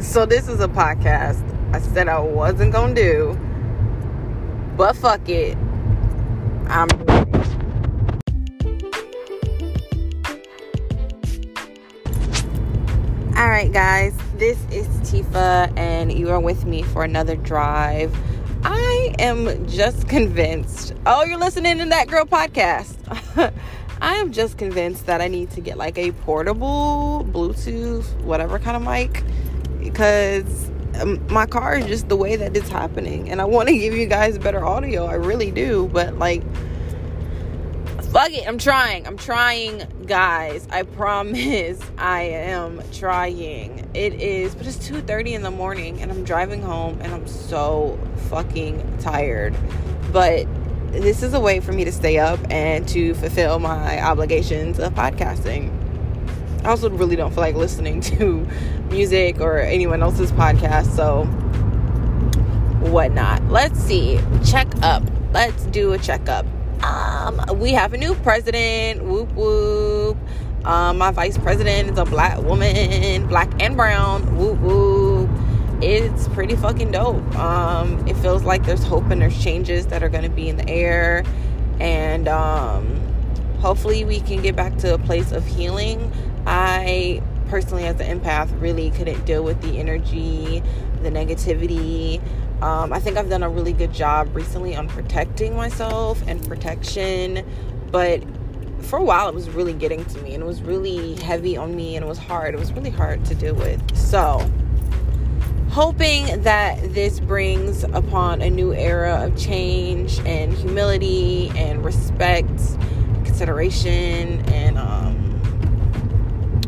So 0.00 0.26
this 0.26 0.48
is 0.48 0.60
a 0.60 0.68
podcast 0.68 1.44
I 1.74 1.78
said 1.80 2.08
I 2.08 2.18
wasn't 2.18 2.72
gonna 2.72 2.94
do, 2.94 3.38
but 4.76 4.96
fuck 4.96 5.28
it, 5.28 5.56
I'm. 6.66 6.88
All 13.36 13.48
right, 13.48 13.70
guys, 13.70 14.16
this 14.36 14.58
is 14.70 14.86
Tifa, 15.08 15.76
and 15.78 16.12
you 16.12 16.30
are 16.30 16.40
with 16.40 16.64
me 16.64 16.82
for 16.82 17.04
another 17.04 17.36
drive. 17.36 18.16
I 18.64 19.14
am 19.18 19.66
just 19.66 20.08
convinced. 20.08 20.94
Oh, 21.06 21.24
you're 21.24 21.38
listening 21.38 21.78
to 21.78 21.84
that 21.86 22.08
girl 22.08 22.24
podcast. 22.24 22.96
I 24.00 24.14
am 24.14 24.32
just 24.32 24.58
convinced 24.58 25.06
that 25.06 25.20
I 25.20 25.28
need 25.28 25.50
to 25.52 25.60
get 25.60 25.76
like 25.76 25.96
a 25.96 26.12
portable 26.12 27.24
Bluetooth, 27.30 28.20
whatever 28.22 28.58
kind 28.58 28.76
of 28.76 28.82
mic, 28.82 29.22
because 29.82 30.70
um, 31.00 31.24
my 31.28 31.46
car 31.46 31.76
is 31.76 31.86
just 31.86 32.08
the 32.08 32.16
way 32.16 32.36
that 32.36 32.56
it's 32.56 32.68
happening. 32.68 33.30
And 33.30 33.40
I 33.40 33.44
want 33.44 33.68
to 33.68 33.74
give 33.78 33.94
you 33.94 34.06
guys 34.06 34.38
better 34.38 34.64
audio. 34.64 35.06
I 35.06 35.14
really 35.14 35.50
do. 35.50 35.88
But 35.92 36.18
like, 36.18 36.42
fuck 38.12 38.30
it. 38.32 38.46
I'm 38.46 38.58
trying. 38.58 39.06
I'm 39.06 39.16
trying, 39.16 39.86
guys. 40.06 40.66
I 40.70 40.82
promise 40.98 41.80
I 41.98 42.22
am 42.22 42.82
trying. 42.92 43.88
It 43.94 44.14
is, 44.14 44.54
but 44.54 44.66
it's 44.66 44.76
2:30 44.88 45.32
in 45.32 45.42
the 45.42 45.50
morning, 45.50 46.00
and 46.00 46.10
I'm 46.10 46.24
driving 46.24 46.62
home, 46.62 46.98
and 47.00 47.12
I'm 47.12 47.26
so 47.26 47.98
fucking 48.28 48.98
tired. 48.98 49.54
But 50.12 50.46
this 50.92 51.22
is 51.22 51.32
a 51.32 51.40
way 51.40 51.60
for 51.60 51.72
me 51.72 51.84
to 51.84 51.92
stay 51.92 52.18
up 52.18 52.38
and 52.50 52.86
to 52.88 53.14
fulfill 53.14 53.58
my 53.58 54.02
obligations 54.02 54.78
of 54.78 54.92
podcasting. 54.92 55.81
I 56.64 56.70
also 56.70 56.88
really 56.90 57.16
don't 57.16 57.32
feel 57.32 57.42
like 57.42 57.56
listening 57.56 58.00
to 58.12 58.46
music 58.90 59.40
or 59.40 59.58
anyone 59.58 60.02
else's 60.02 60.30
podcast, 60.32 60.94
so 60.94 61.24
whatnot. 62.90 63.42
Let's 63.48 63.80
see. 63.80 64.20
Check 64.44 64.68
up. 64.82 65.02
Let's 65.32 65.64
do 65.66 65.92
a 65.92 65.98
checkup. 65.98 66.46
Um, 66.84 67.40
we 67.58 67.72
have 67.72 67.92
a 67.92 67.96
new 67.96 68.14
president. 68.16 69.04
Whoop 69.04 69.32
whoop. 69.32 70.16
Um, 70.64 70.98
my 70.98 71.10
vice 71.10 71.36
president 71.38 71.90
is 71.90 71.98
a 71.98 72.04
black 72.04 72.38
woman, 72.42 73.26
black 73.28 73.50
and 73.60 73.76
brown. 73.76 74.36
Whoop 74.36 74.58
whoop. 74.60 75.30
It's 75.82 76.28
pretty 76.28 76.54
fucking 76.54 76.92
dope. 76.92 77.36
Um, 77.36 78.06
it 78.06 78.14
feels 78.18 78.44
like 78.44 78.64
there's 78.64 78.84
hope 78.84 79.10
and 79.10 79.20
there's 79.20 79.42
changes 79.42 79.88
that 79.88 80.02
are 80.04 80.08
going 80.08 80.22
to 80.22 80.30
be 80.30 80.48
in 80.48 80.56
the 80.56 80.68
air, 80.68 81.24
and 81.80 82.28
um, 82.28 82.96
hopefully 83.58 84.04
we 84.04 84.20
can 84.20 84.40
get 84.42 84.54
back 84.54 84.76
to 84.78 84.94
a 84.94 84.98
place 84.98 85.32
of 85.32 85.44
healing. 85.44 86.12
I 86.46 87.22
personally, 87.48 87.84
as 87.84 88.00
an 88.00 88.20
empath, 88.20 88.60
really 88.60 88.90
couldn't 88.90 89.24
deal 89.26 89.44
with 89.44 89.60
the 89.60 89.78
energy, 89.78 90.62
the 91.02 91.10
negativity. 91.10 92.22
Um, 92.62 92.92
I 92.92 93.00
think 93.00 93.16
I've 93.16 93.28
done 93.28 93.42
a 93.42 93.48
really 93.48 93.72
good 93.72 93.92
job 93.92 94.34
recently 94.34 94.74
on 94.74 94.88
protecting 94.88 95.56
myself 95.56 96.22
and 96.26 96.46
protection, 96.48 97.44
but 97.90 98.22
for 98.82 98.98
a 98.98 99.02
while 99.02 99.28
it 99.28 99.34
was 99.34 99.48
really 99.50 99.72
getting 99.74 100.04
to 100.06 100.18
me 100.22 100.34
and 100.34 100.42
it 100.42 100.46
was 100.46 100.62
really 100.62 101.14
heavy 101.16 101.56
on 101.56 101.74
me 101.76 101.96
and 101.96 102.04
it 102.04 102.08
was 102.08 102.18
hard. 102.18 102.54
It 102.54 102.58
was 102.58 102.72
really 102.72 102.90
hard 102.90 103.24
to 103.26 103.34
deal 103.34 103.54
with. 103.54 103.96
So, 103.96 104.50
hoping 105.70 106.42
that 106.42 106.94
this 106.94 107.20
brings 107.20 107.84
upon 107.84 108.42
a 108.42 108.50
new 108.50 108.74
era 108.74 109.26
of 109.26 109.36
change 109.36 110.18
and 110.20 110.52
humility 110.52 111.50
and 111.56 111.84
respect, 111.84 112.48
consideration, 113.24 114.40
and 114.52 114.78
um, 114.78 115.21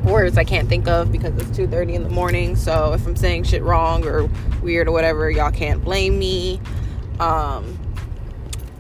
words 0.05 0.36
I 0.38 0.44
can't 0.44 0.69
think 0.69 0.86
of 0.86 1.10
because 1.10 1.34
it's 1.36 1.56
2:30 1.56 1.94
in 1.94 2.02
the 2.02 2.08
morning. 2.08 2.56
So 2.56 2.92
if 2.92 3.06
I'm 3.06 3.16
saying 3.16 3.44
shit 3.44 3.62
wrong 3.62 4.06
or 4.06 4.28
weird 4.62 4.88
or 4.88 4.92
whatever, 4.92 5.30
y'all 5.30 5.50
can't 5.50 5.83
blame 5.83 6.19
me. 6.19 6.61
Um, 7.20 7.78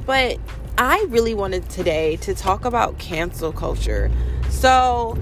but 0.06 0.38
I 0.76 1.06
really 1.08 1.34
wanted 1.34 1.68
today 1.68 2.16
to 2.16 2.34
talk 2.34 2.64
about 2.64 2.98
cancel 2.98 3.52
culture. 3.52 4.10
So 4.50 5.16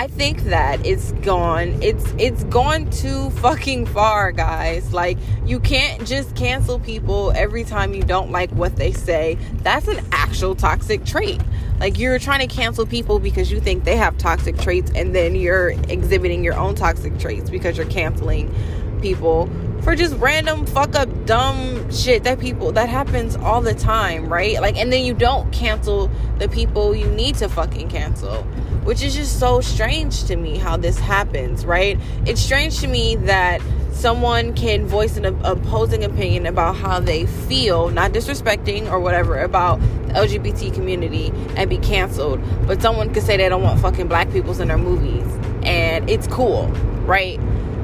I 0.00 0.06
think 0.06 0.44
that 0.44 0.86
it's 0.86 1.12
gone. 1.12 1.76
It's 1.82 2.14
it's 2.16 2.44
gone 2.44 2.88
too 2.88 3.28
fucking 3.32 3.84
far, 3.84 4.32
guys. 4.32 4.94
Like 4.94 5.18
you 5.44 5.60
can't 5.60 6.06
just 6.06 6.34
cancel 6.34 6.78
people 6.78 7.32
every 7.36 7.64
time 7.64 7.92
you 7.92 8.02
don't 8.02 8.30
like 8.30 8.50
what 8.52 8.76
they 8.76 8.92
say. 8.92 9.36
That's 9.62 9.88
an 9.88 10.02
actual 10.10 10.54
toxic 10.54 11.04
trait. 11.04 11.42
Like 11.80 11.98
you're 11.98 12.18
trying 12.18 12.40
to 12.40 12.46
cancel 12.46 12.86
people 12.86 13.18
because 13.18 13.52
you 13.52 13.60
think 13.60 13.84
they 13.84 13.96
have 13.96 14.16
toxic 14.16 14.56
traits 14.56 14.90
and 14.94 15.14
then 15.14 15.34
you're 15.34 15.72
exhibiting 15.90 16.42
your 16.42 16.54
own 16.54 16.74
toxic 16.74 17.18
traits 17.18 17.50
because 17.50 17.76
you're 17.76 17.84
canceling 17.84 18.54
people 19.02 19.50
for 19.82 19.94
just 19.94 20.14
random 20.16 20.66
fuck 20.66 20.94
up 20.94 21.08
dumb 21.26 21.90
shit 21.90 22.24
that 22.24 22.38
people 22.38 22.72
that 22.72 22.88
happens 22.88 23.36
all 23.36 23.60
the 23.60 23.74
time, 23.74 24.30
right? 24.32 24.60
Like 24.60 24.76
and 24.76 24.92
then 24.92 25.04
you 25.04 25.14
don't 25.14 25.50
cancel 25.52 26.10
the 26.38 26.48
people 26.48 26.94
you 26.94 27.06
need 27.06 27.36
to 27.36 27.48
fucking 27.48 27.88
cancel, 27.88 28.42
which 28.84 29.02
is 29.02 29.14
just 29.14 29.38
so 29.38 29.60
strange 29.60 30.24
to 30.24 30.36
me 30.36 30.58
how 30.58 30.76
this 30.76 30.98
happens, 30.98 31.64
right? 31.64 31.98
It's 32.26 32.40
strange 32.40 32.80
to 32.80 32.88
me 32.88 33.16
that 33.16 33.60
someone 33.92 34.54
can 34.54 34.86
voice 34.86 35.16
an 35.16 35.26
opposing 35.44 36.04
opinion 36.04 36.46
about 36.46 36.74
how 36.76 37.00
they 37.00 37.26
feel, 37.26 37.90
not 37.90 38.12
disrespecting 38.12 38.90
or 38.90 38.98
whatever, 38.98 39.38
about 39.38 39.80
the 39.80 40.14
LGBT 40.14 40.72
community 40.72 41.32
and 41.56 41.68
be 41.68 41.78
canceled. 41.78 42.40
But 42.66 42.80
someone 42.80 43.12
could 43.12 43.22
say 43.22 43.36
they 43.36 43.48
don't 43.48 43.62
want 43.62 43.80
fucking 43.80 44.08
black 44.08 44.32
people 44.32 44.58
in 44.60 44.68
their 44.68 44.78
movies 44.78 45.26
and 45.62 46.08
it's 46.08 46.26
cool, 46.28 46.68
right? 47.04 47.38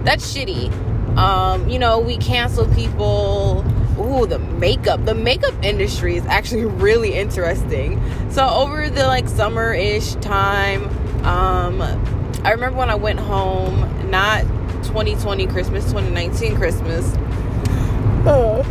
That's 0.04 0.34
shitty. 0.34 0.72
Um, 1.16 1.68
you 1.68 1.78
know, 1.78 1.98
we 1.98 2.18
cancel 2.18 2.66
people. 2.74 3.64
Ooh, 3.98 4.26
the 4.26 4.38
makeup. 4.38 5.04
The 5.06 5.14
makeup 5.14 5.54
industry 5.64 6.16
is 6.16 6.26
actually 6.26 6.64
really 6.66 7.14
interesting. 7.14 8.02
So 8.30 8.46
over 8.46 8.90
the 8.90 9.06
like 9.06 9.28
summer-ish 9.28 10.14
time, 10.16 10.84
um, 11.24 11.80
I 12.44 12.52
remember 12.52 12.78
when 12.78 12.90
I 12.90 12.94
went 12.94 13.18
home, 13.18 14.10
not 14.10 14.42
2020 14.84 15.46
Christmas, 15.46 15.84
2019 15.86 16.56
Christmas. 16.56 17.12
Uh, 18.26 18.62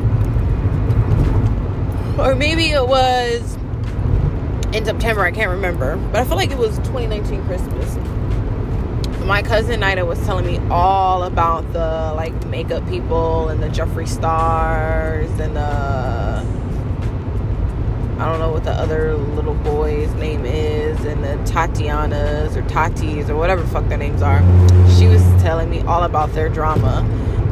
or 2.19 2.35
maybe 2.35 2.69
it 2.69 2.87
was 2.87 3.57
in 4.73 4.85
September, 4.85 5.21
I 5.21 5.31
can't 5.31 5.51
remember. 5.51 5.97
But 6.11 6.21
I 6.21 6.25
feel 6.25 6.37
like 6.37 6.51
it 6.51 6.57
was 6.57 6.77
2019 6.79 7.43
Christmas. 7.45 7.95
My 9.25 9.41
cousin 9.41 9.81
Nida 9.81 10.05
was 10.05 10.23
telling 10.23 10.45
me 10.45 10.59
all 10.69 11.23
about 11.23 11.73
the 11.73 12.13
like 12.15 12.45
makeup 12.45 12.87
people 12.87 13.49
and 13.49 13.61
the 13.61 13.69
Jeffree 13.69 14.07
Stars 14.07 15.31
and 15.39 15.55
the 15.55 16.45
I 18.21 18.25
don't 18.29 18.37
know 18.37 18.51
what 18.51 18.63
the 18.63 18.71
other 18.71 19.17
little 19.17 19.55
boy's 19.55 20.13
name 20.13 20.45
is, 20.45 21.03
and 21.05 21.23
the 21.23 21.35
Tatianas 21.51 22.55
or 22.55 22.61
Tatis 22.63 23.27
or 23.27 23.35
whatever 23.35 23.65
fuck 23.65 23.89
their 23.89 23.97
names 23.97 24.21
are. 24.21 24.39
She 24.97 25.07
was 25.07 25.21
telling 25.41 25.71
me 25.71 25.81
all 25.81 26.03
about 26.03 26.31
their 26.33 26.47
drama. 26.47 27.03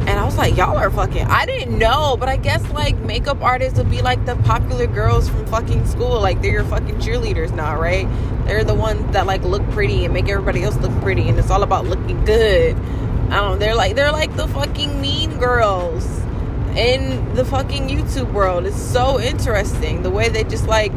And 0.06 0.20
I 0.20 0.24
was 0.24 0.36
like, 0.36 0.56
y'all 0.56 0.76
are 0.76 0.90
fucking. 0.90 1.26
I 1.26 1.46
didn't 1.46 1.78
know, 1.78 2.16
but 2.18 2.28
I 2.28 2.36
guess 2.36 2.62
like 2.72 2.96
makeup 2.98 3.40
artists 3.40 3.78
would 3.78 3.90
be 3.90 4.02
like 4.02 4.24
the 4.26 4.36
popular 4.36 4.86
girls 4.86 5.30
from 5.30 5.46
fucking 5.46 5.86
school. 5.86 6.20
Like 6.20 6.42
they're 6.42 6.52
your 6.52 6.64
fucking 6.64 6.96
cheerleaders 6.96 7.54
now, 7.54 7.80
right? 7.80 8.06
They're 8.44 8.64
the 8.64 8.74
ones 8.74 9.12
that 9.12 9.26
like 9.26 9.42
look 9.42 9.68
pretty 9.70 10.04
and 10.04 10.12
make 10.12 10.28
everybody 10.28 10.62
else 10.62 10.76
look 10.76 10.92
pretty, 11.00 11.28
and 11.28 11.38
it's 11.38 11.50
all 11.50 11.62
about 11.62 11.86
looking 11.86 12.22
good. 12.24 12.76
I 13.30 13.36
don't. 13.36 13.58
They're 13.58 13.74
like 13.74 13.96
they're 13.96 14.12
like 14.12 14.36
the 14.36 14.46
fucking 14.48 15.00
mean 15.00 15.38
girls 15.38 16.04
in 16.76 17.34
the 17.34 17.44
fucking 17.44 17.88
YouTube 17.88 18.32
world. 18.32 18.66
It's 18.66 18.80
so 18.80 19.18
interesting 19.18 20.02
the 20.02 20.10
way 20.10 20.28
they 20.28 20.44
just 20.44 20.66
like 20.66 20.92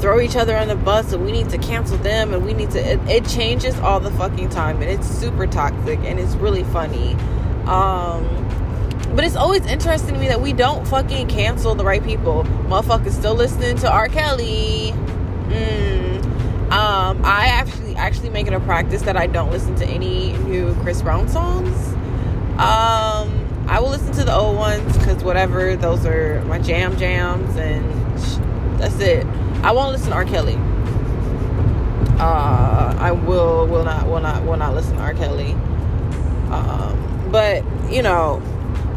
throw 0.00 0.20
each 0.20 0.36
other 0.36 0.56
on 0.56 0.68
the 0.68 0.76
bus 0.76 1.12
and 1.12 1.24
we 1.24 1.32
need 1.32 1.48
to 1.48 1.58
cancel 1.58 1.96
them 1.98 2.32
and 2.32 2.44
we 2.44 2.52
need 2.52 2.70
to 2.70 2.78
it, 2.78 3.00
it 3.08 3.26
changes 3.26 3.76
all 3.80 3.98
the 3.98 4.12
fucking 4.12 4.48
time 4.48 4.80
and 4.80 4.90
it's 4.90 5.08
super 5.08 5.46
toxic 5.46 5.98
and 6.00 6.20
it's 6.20 6.34
really 6.36 6.62
funny 6.64 7.16
um 7.68 8.26
but 9.14 9.24
it's 9.24 9.36
always 9.36 9.64
interesting 9.66 10.14
to 10.14 10.20
me 10.20 10.28
that 10.28 10.40
we 10.40 10.52
don't 10.52 10.86
fucking 10.86 11.28
cancel 11.28 11.74
the 11.74 11.84
right 11.84 12.04
people 12.04 12.44
motherfuckers 12.68 13.12
still 13.12 13.34
listening 13.34 13.76
to 13.76 13.90
r 13.90 14.08
kelly 14.08 14.92
mm. 14.92 16.22
um 16.70 17.20
i 17.24 17.46
actually 17.46 17.94
actually 17.96 18.30
make 18.30 18.46
it 18.46 18.52
a 18.52 18.60
practice 18.60 19.02
that 19.02 19.16
i 19.16 19.26
don't 19.26 19.50
listen 19.50 19.74
to 19.74 19.86
any 19.86 20.32
new 20.38 20.74
chris 20.82 21.02
brown 21.02 21.28
songs 21.28 21.94
um 22.58 23.48
I 23.68 23.80
will 23.80 23.90
listen 23.90 24.12
to 24.12 24.24
the 24.24 24.34
old 24.34 24.56
ones 24.56 24.96
because 24.96 25.22
whatever, 25.22 25.76
those 25.76 26.06
are 26.06 26.42
my 26.46 26.58
jam 26.58 26.96
jams, 26.96 27.54
and 27.56 27.84
sh- 28.18 28.38
that's 28.78 28.98
it. 28.98 29.26
I 29.62 29.72
won't 29.72 29.92
listen 29.92 30.08
to 30.08 30.14
R. 30.14 30.24
Kelly. 30.24 30.56
Uh, 32.18 32.96
I 32.98 33.12
will 33.12 33.66
will 33.66 33.84
not 33.84 34.06
will 34.08 34.20
not 34.20 34.42
will 34.44 34.56
not 34.56 34.74
listen 34.74 34.96
to 34.96 35.02
R. 35.02 35.12
Kelly. 35.12 35.52
Um, 36.50 37.17
but 37.30 37.64
you 37.90 38.02
know, 38.02 38.42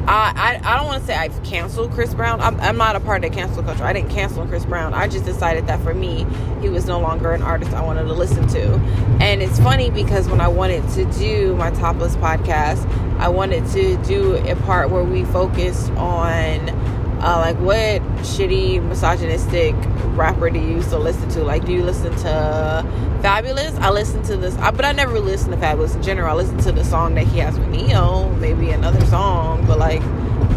I, 0.07 0.59
I, 0.63 0.73
I 0.73 0.77
don't 0.77 0.87
want 0.87 1.01
to 1.01 1.07
say 1.07 1.15
I've 1.15 1.43
canceled 1.43 1.91
Chris 1.91 2.13
Brown. 2.13 2.41
I'm, 2.41 2.59
I'm 2.59 2.75
not 2.75 2.95
a 2.95 2.99
part 2.99 3.23
of 3.23 3.31
the 3.31 3.35
cancel 3.35 3.63
culture. 3.63 3.83
I 3.83 3.93
didn't 3.93 4.09
cancel 4.09 4.45
Chris 4.47 4.65
Brown. 4.65 4.93
I 4.93 5.07
just 5.07 5.25
decided 5.25 5.67
that 5.67 5.79
for 5.81 5.93
me, 5.93 6.25
he 6.59 6.69
was 6.69 6.85
no 6.85 6.99
longer 6.99 7.31
an 7.31 7.41
artist 7.43 7.71
I 7.73 7.81
wanted 7.83 8.03
to 8.03 8.13
listen 8.13 8.47
to. 8.49 8.73
And 9.21 9.41
it's 9.41 9.59
funny 9.59 9.91
because 9.91 10.27
when 10.27 10.41
I 10.41 10.47
wanted 10.47 10.87
to 10.89 11.05
do 11.17 11.55
my 11.55 11.69
topless 11.71 12.15
podcast, 12.15 12.89
I 13.19 13.29
wanted 13.29 13.65
to 13.67 13.95
do 14.03 14.35
a 14.47 14.55
part 14.57 14.89
where 14.89 15.03
we 15.03 15.23
focused 15.25 15.91
on 15.91 16.69
uh, 17.23 17.37
like 17.37 17.57
what 17.57 18.01
shitty 18.23 18.83
misogynistic 18.83 19.75
rapper 20.15 20.49
do 20.49 20.59
you 20.59 20.81
still 20.81 20.99
listen 20.99 21.29
to? 21.29 21.43
Like, 21.43 21.65
do 21.65 21.71
you 21.71 21.83
listen 21.83 22.11
to 22.17 22.85
Fabolous? 23.21 23.77
I 23.79 23.91
listen 23.91 24.23
to 24.23 24.37
this, 24.37 24.55
but 24.55 24.83
I 24.83 24.91
never 24.91 25.19
listen 25.19 25.51
to 25.51 25.57
Fabolous 25.57 25.95
in 25.95 26.01
general. 26.01 26.31
I 26.31 26.33
listen 26.33 26.57
to 26.59 26.71
the 26.71 26.83
song 26.83 27.15
that 27.15 27.27
he 27.27 27.39
has 27.39 27.59
with 27.59 27.69
Ne-Yo, 27.69 28.29
maybe 28.35 28.71
another 28.71 29.05
song, 29.05 29.65
but 29.67 29.77
like, 29.77 30.01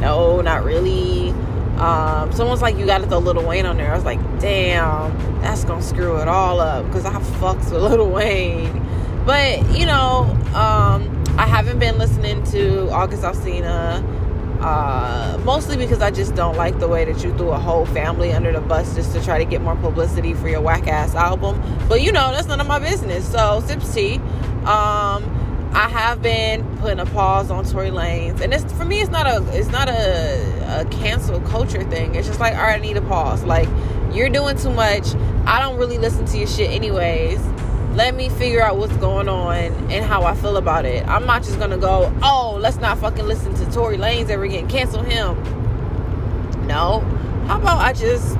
no, 0.00 0.40
not 0.40 0.64
really. 0.64 1.30
Um, 1.76 2.32
someone's 2.32 2.62
like, 2.62 2.78
you 2.78 2.86
got 2.86 2.98
to 2.98 3.06
throw 3.08 3.46
Wayne 3.46 3.66
on 3.66 3.76
there. 3.76 3.92
I 3.92 3.94
was 3.94 4.04
like, 4.04 4.20
damn, 4.40 5.12
that's 5.42 5.64
gonna 5.64 5.82
screw 5.82 6.16
it 6.16 6.28
all 6.28 6.60
up 6.60 6.86
because 6.86 7.04
I 7.04 7.12
fucks 7.12 7.70
with 7.70 7.82
Lil 7.92 8.08
Wayne. 8.08 8.80
But 9.26 9.78
you 9.78 9.84
know, 9.84 10.24
um, 10.54 11.24
I 11.36 11.46
haven't 11.46 11.78
been 11.78 11.98
listening 11.98 12.42
to 12.44 12.88
August 12.90 13.22
Alsina. 13.22 14.02
Uh, 14.64 15.38
mostly 15.44 15.76
because 15.76 16.00
I 16.00 16.10
just 16.10 16.34
don't 16.34 16.56
like 16.56 16.78
the 16.78 16.88
way 16.88 17.04
that 17.04 17.22
you 17.22 17.36
threw 17.36 17.50
a 17.50 17.58
whole 17.58 17.84
family 17.84 18.32
under 18.32 18.50
the 18.50 18.62
bus 18.62 18.94
just 18.94 19.12
to 19.12 19.22
try 19.22 19.36
to 19.36 19.44
get 19.44 19.60
more 19.60 19.76
publicity 19.76 20.32
for 20.32 20.48
your 20.48 20.62
whack 20.62 20.88
ass 20.88 21.14
album. 21.14 21.60
But 21.86 22.00
you 22.00 22.12
know, 22.12 22.30
that's 22.32 22.46
none 22.46 22.62
of 22.62 22.66
my 22.66 22.78
business. 22.78 23.30
So, 23.30 23.60
sips 23.66 23.92
tea. 23.92 24.14
Um, 24.64 25.70
I 25.74 25.86
have 25.90 26.22
been 26.22 26.78
putting 26.78 26.98
a 26.98 27.04
pause 27.04 27.50
on 27.50 27.66
Tory 27.66 27.90
Lanez, 27.90 28.40
and 28.40 28.54
it's 28.54 28.72
for 28.72 28.86
me. 28.86 29.02
It's 29.02 29.10
not 29.10 29.26
a 29.26 29.44
it's 29.54 29.68
not 29.68 29.90
a, 29.90 30.80
a 30.80 30.86
cancel 30.86 31.40
culture 31.42 31.84
thing. 31.90 32.14
It's 32.14 32.26
just 32.26 32.40
like, 32.40 32.54
all 32.54 32.62
right, 32.62 32.78
I 32.78 32.82
need 32.82 32.96
a 32.96 33.02
pause. 33.02 33.44
Like 33.44 33.68
you're 34.14 34.30
doing 34.30 34.56
too 34.56 34.72
much. 34.72 35.14
I 35.44 35.60
don't 35.60 35.76
really 35.76 35.98
listen 35.98 36.24
to 36.24 36.38
your 36.38 36.46
shit 36.46 36.70
anyways 36.70 37.38
let 37.94 38.16
me 38.16 38.28
figure 38.28 38.60
out 38.60 38.76
what's 38.76 38.96
going 38.96 39.28
on 39.28 39.54
and 39.54 40.04
how 40.04 40.24
I 40.24 40.34
feel 40.34 40.56
about 40.56 40.84
it. 40.84 41.06
I'm 41.06 41.26
not 41.26 41.44
just 41.44 41.58
gonna 41.58 41.78
go, 41.78 42.12
oh, 42.22 42.58
let's 42.60 42.78
not 42.78 42.98
fucking 42.98 43.24
listen 43.24 43.54
to 43.54 43.70
Tory 43.70 43.96
Lanez 43.96 44.30
ever 44.30 44.44
again. 44.44 44.68
Cancel 44.68 45.02
him. 45.02 45.36
No. 46.66 47.00
How 47.46 47.60
about 47.60 47.78
I 47.78 47.92
just 47.92 48.32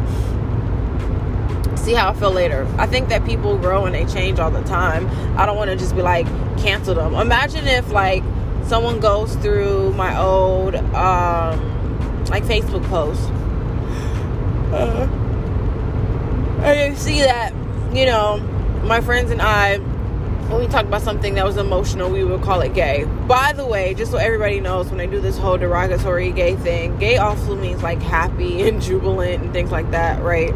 see 1.78 1.92
how 1.92 2.10
I 2.10 2.14
feel 2.14 2.32
later? 2.32 2.66
I 2.78 2.86
think 2.86 3.08
that 3.10 3.24
people 3.24 3.56
grow 3.58 3.84
and 3.84 3.94
they 3.94 4.06
change 4.06 4.40
all 4.40 4.50
the 4.50 4.62
time. 4.62 5.08
I 5.38 5.46
don't 5.46 5.56
want 5.56 5.70
to 5.70 5.76
just 5.76 5.94
be 5.94 6.02
like, 6.02 6.26
cancel 6.58 6.96
them. 6.96 7.14
Imagine 7.14 7.66
if 7.68 7.90
like 7.92 8.24
someone 8.64 8.98
goes 8.98 9.36
through 9.36 9.92
my 9.92 10.18
old 10.18 10.74
um 10.74 12.24
like 12.26 12.42
Facebook 12.44 12.84
posts. 12.88 13.26
Uh, 14.72 15.06
and 16.64 16.92
you 16.92 16.98
see 16.98 17.20
that, 17.20 17.52
you 17.94 18.06
know, 18.06 18.40
my 18.84 19.00
friends 19.00 19.30
and 19.30 19.40
I, 19.40 19.78
when 19.78 20.60
we 20.60 20.66
talk 20.66 20.84
about 20.84 21.02
something 21.02 21.34
that 21.34 21.44
was 21.44 21.56
emotional, 21.56 22.10
we 22.10 22.22
would 22.22 22.42
call 22.42 22.60
it 22.60 22.74
gay. 22.74 23.04
By 23.26 23.52
the 23.52 23.66
way, 23.66 23.94
just 23.94 24.10
so 24.10 24.18
everybody 24.18 24.60
knows, 24.60 24.90
when 24.90 25.00
I 25.00 25.06
do 25.06 25.20
this 25.20 25.38
whole 25.38 25.56
derogatory 25.56 26.32
gay 26.32 26.56
thing, 26.56 26.98
gay 26.98 27.16
also 27.16 27.56
means 27.56 27.82
like 27.82 28.00
happy 28.02 28.62
and 28.68 28.80
jubilant 28.82 29.42
and 29.42 29.52
things 29.52 29.70
like 29.70 29.90
that, 29.92 30.22
right? 30.22 30.54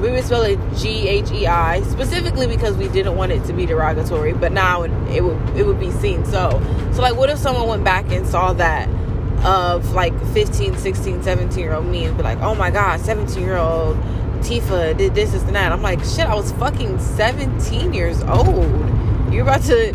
We 0.00 0.10
would 0.10 0.24
spell 0.24 0.42
it 0.42 0.58
G 0.76 1.08
H 1.08 1.30
E 1.30 1.46
I 1.46 1.82
specifically 1.82 2.46
because 2.46 2.76
we 2.76 2.88
didn't 2.88 3.16
want 3.16 3.32
it 3.32 3.44
to 3.44 3.52
be 3.52 3.66
derogatory, 3.66 4.32
but 4.32 4.50
now 4.50 4.82
it, 4.82 4.90
it 5.10 5.22
would 5.22 5.38
it 5.56 5.66
would 5.66 5.78
be 5.78 5.90
seen 5.90 6.24
so. 6.24 6.62
So 6.94 7.02
like, 7.02 7.16
what 7.16 7.28
if 7.28 7.38
someone 7.38 7.68
went 7.68 7.84
back 7.84 8.10
and 8.10 8.26
saw 8.26 8.52
that? 8.54 8.88
of 9.44 9.92
like 9.92 10.12
15 10.34 10.76
16 10.76 11.22
17 11.22 11.58
year 11.58 11.72
old 11.72 11.86
me 11.86 12.04
and 12.04 12.14
be 12.14 12.22
like 12.22 12.38
oh 12.40 12.54
my 12.54 12.70
god 12.70 13.00
17 13.00 13.42
year 13.42 13.56
old 13.56 13.96
Tifa 14.40 14.96
did 14.96 15.14
this, 15.14 15.32
this, 15.32 15.42
and 15.42 15.54
that. 15.54 15.72
I'm 15.72 15.82
like, 15.82 16.04
shit, 16.04 16.26
I 16.26 16.34
was 16.34 16.52
fucking 16.52 16.98
17 16.98 17.92
years 17.92 18.22
old. 18.22 18.66
You're 19.32 19.42
about 19.42 19.62
to. 19.62 19.94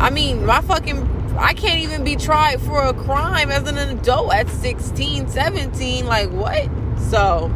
I 0.00 0.10
mean, 0.10 0.44
my 0.44 0.60
fucking. 0.60 1.16
I 1.38 1.54
can't 1.54 1.78
even 1.78 2.02
be 2.02 2.16
tried 2.16 2.60
for 2.60 2.82
a 2.82 2.92
crime 2.92 3.50
as 3.50 3.68
an 3.68 3.78
adult 3.78 4.34
at 4.34 4.48
16, 4.48 5.28
17. 5.28 6.04
Like, 6.04 6.30
what? 6.30 6.68
So, 6.98 7.52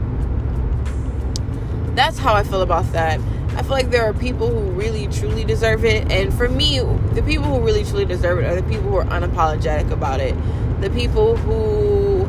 that's 1.95 2.17
how 2.17 2.35
I 2.35 2.45
feel 2.45 2.63
about 2.63 2.91
that. 2.93 3.19
I 3.55 3.63
feel 3.63 3.73
like 3.73 3.91
there 3.91 4.05
are 4.05 4.15
people 4.15 4.49
who 4.49 4.71
really 4.71 5.09
truly 5.09 5.45
deserve 5.45 5.85
it. 5.85 6.11
And 6.11 6.33
for 6.33 6.49
me, 6.49 6.79
the 6.79 7.23
people 7.23 7.45
who 7.45 7.61
really 7.61 7.85
truly 7.85 8.05
deserve 8.05 8.39
it 8.39 8.45
are 8.45 8.55
the 8.55 8.63
people 8.63 8.91
who 8.91 8.97
are 8.97 9.05
unapologetic 9.05 9.91
about 9.91 10.21
it. 10.21 10.35
The 10.81 10.89
people 10.91 11.37
who 11.37 12.25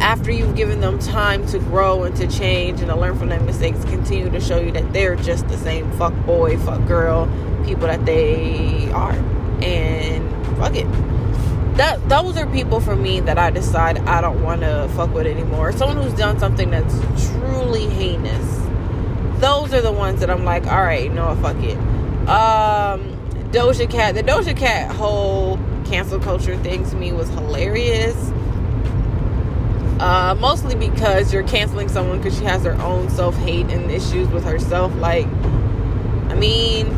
after 0.00 0.30
you've 0.30 0.56
given 0.56 0.80
them 0.80 0.98
time 0.98 1.46
to 1.48 1.58
grow 1.58 2.04
and 2.04 2.14
to 2.16 2.26
change 2.26 2.80
and 2.80 2.88
to 2.88 2.96
learn 2.96 3.18
from 3.18 3.28
their 3.28 3.40
mistakes, 3.40 3.84
continue 3.84 4.30
to 4.30 4.40
show 4.40 4.60
you 4.60 4.72
that 4.72 4.92
they're 4.92 5.16
just 5.16 5.48
the 5.48 5.56
same 5.58 5.90
fuck 5.92 6.14
boy, 6.24 6.58
fuck 6.58 6.86
girl 6.86 7.28
people 7.66 7.88
that 7.88 8.06
they 8.06 8.90
are. 8.92 9.12
And 9.62 10.56
fuck 10.56 10.74
it. 10.74 10.86
That 11.76 12.08
those 12.08 12.38
are 12.38 12.46
people 12.46 12.80
for 12.80 12.96
me 12.96 13.20
that 13.20 13.38
I 13.38 13.50
decide 13.50 13.98
I 14.00 14.20
don't 14.20 14.42
want 14.42 14.62
to 14.62 14.90
fuck 14.96 15.12
with 15.12 15.26
anymore. 15.26 15.72
Someone 15.72 15.98
who's 15.98 16.14
done 16.14 16.38
something 16.38 16.70
that's 16.70 16.94
truly 17.28 17.86
heinous. 17.86 18.56
Those 19.40 19.74
are 19.74 19.82
the 19.82 19.92
ones 19.92 20.20
that 20.20 20.30
I'm 20.30 20.44
like, 20.44 20.66
all 20.66 20.82
right, 20.82 21.12
no, 21.12 21.34
fuck 21.36 21.56
it. 21.62 21.76
Um, 22.26 23.12
Doja 23.50 23.90
Cat, 23.90 24.14
the 24.14 24.22
Doja 24.22 24.56
Cat 24.56 24.90
whole 24.94 25.58
cancel 25.84 26.18
culture 26.18 26.56
thing 26.62 26.88
to 26.88 26.96
me 26.96 27.12
was 27.12 27.28
hilarious 27.28 28.32
uh, 30.00 30.36
mostly 30.38 30.74
because 30.74 31.32
you're 31.32 31.46
canceling 31.46 31.88
someone 31.88 32.18
because 32.18 32.38
she 32.38 32.44
has 32.44 32.64
her 32.64 32.80
own 32.82 33.08
self 33.10 33.34
hate 33.36 33.70
and 33.70 33.90
issues 33.90 34.28
with 34.28 34.44
herself. 34.44 34.94
Like, 34.96 35.26
I 35.26 36.34
mean, 36.34 36.88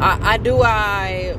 I, 0.00 0.34
I 0.34 0.36
do 0.38 0.62
I 0.62 1.36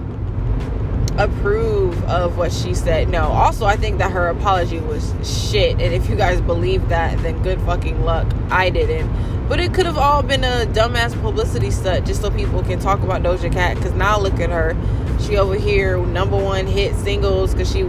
approve 1.18 2.02
of 2.06 2.38
what 2.38 2.52
she 2.52 2.74
said. 2.74 3.10
No. 3.10 3.24
Also, 3.28 3.66
I 3.66 3.76
think 3.76 3.98
that 3.98 4.12
her 4.12 4.28
apology 4.28 4.80
was 4.80 5.14
shit. 5.24 5.74
And 5.74 5.94
if 5.94 6.10
you 6.10 6.16
guys 6.16 6.40
believe 6.42 6.88
that, 6.90 7.22
then 7.22 7.44
good 7.44 7.60
fucking 7.62 8.04
luck. 8.04 8.28
I 8.50 8.70
didn't. 8.70 9.10
But 9.50 9.60
it 9.60 9.74
could 9.74 9.86
have 9.86 9.98
all 9.98 10.24
been 10.24 10.44
a 10.44 10.66
dumbass 10.68 11.20
publicity 11.22 11.72
stunt 11.72 12.06
just 12.06 12.22
so 12.22 12.32
people 12.32 12.64
can 12.64 12.80
talk 12.80 13.02
about 13.02 13.24
Doja 13.24 13.52
Cat. 13.52 13.76
Because 13.76 13.94
now 13.94 14.20
look 14.20 14.40
at 14.40 14.50
her. 14.50 14.76
She 15.20 15.36
over 15.36 15.56
here, 15.56 15.98
number 15.98 16.38
one 16.38 16.66
hit 16.66 16.96
singles 16.96 17.52
because 17.54 17.70
she 17.70 17.84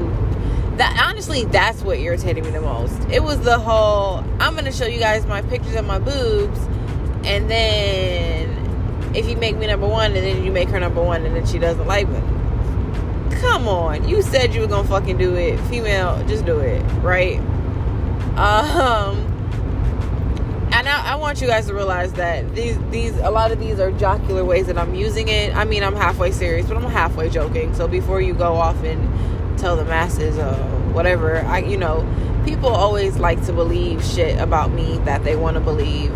that 0.81 0.99
honestly 1.07 1.45
that's 1.45 1.83
what 1.83 1.99
irritated 1.99 2.43
me 2.43 2.51
the 2.51 2.61
most. 2.61 2.99
It 3.11 3.23
was 3.23 3.39
the 3.41 3.59
whole 3.59 4.25
i'm 4.41 4.55
gonna 4.55 4.73
show 4.73 4.87
you 4.87 4.99
guys 4.99 5.27
my 5.27 5.43
pictures 5.43 5.77
of 5.77 5.85
my 5.85 5.99
boobs 5.99 6.59
and 7.25 7.51
then 7.51 9.15
if 9.15 9.29
you 9.29 9.37
make 9.37 9.59
me 9.59 9.67
number 9.67 9.87
one 9.87 10.17
and 10.17 10.25
then 10.25 10.43
you 10.43 10.51
make 10.51 10.71
her 10.71 10.81
number 10.81 11.03
one 11.03 11.27
and 11.27 11.37
then 11.37 11.45
she 11.45 11.59
doesn't 11.59 11.87
like 11.87 12.09
me. 12.09 12.21
Come 13.41 13.69
on. 13.69 14.09
You 14.09 14.23
said 14.23 14.55
you 14.55 14.63
were 14.63 14.67
gonna 14.69 14.89
fucking 14.89 15.19
do 15.19 15.35
it. 15.35 15.59
Female 15.69 16.25
just 16.27 16.47
do 16.47 16.61
it 16.61 16.81
right? 17.03 17.39
Um 18.39 19.27
and 20.73 20.89
I, 20.89 21.13
I, 21.13 21.17
want 21.17 21.43
you 21.43 21.49
guys 21.49 21.67
to 21.67 21.75
realize 21.75 22.13
that 22.15 22.55
these 22.55 22.79
these 22.91 23.15
a 23.19 23.31
lot 23.31 23.51
of 23.53 23.61
these 23.61 23.81
are 23.81 23.91
jocular 23.93 24.47
ways 24.47 24.67
that 24.69 24.79
I'm 24.79 24.95
using 24.95 25.29
it. 25.29 25.55
I 25.55 25.65
mean, 25.65 25.83
I'm 25.83 25.97
halfway 25.97 26.31
serious, 26.31 26.67
but 26.67 26.77
I'm 26.77 26.85
halfway 26.85 27.29
joking. 27.29 27.75
So 27.75 27.87
before 27.87 28.23
you 28.23 28.33
go 28.33 28.55
off 28.55 28.83
and 28.85 29.03
tell 29.61 29.77
the 29.77 29.85
masses 29.85 30.39
or 30.39 30.55
whatever. 30.93 31.39
I, 31.41 31.59
you 31.59 31.77
know, 31.77 32.07
people 32.45 32.69
always 32.69 33.19
like 33.19 33.45
to 33.47 33.53
believe 33.53 34.05
shit 34.05 34.39
about 34.39 34.73
me 34.73 34.99
that 35.05 35.25
they 35.25 35.37
want 35.37 35.55
to 35.55 35.61
believe. 35.61 36.13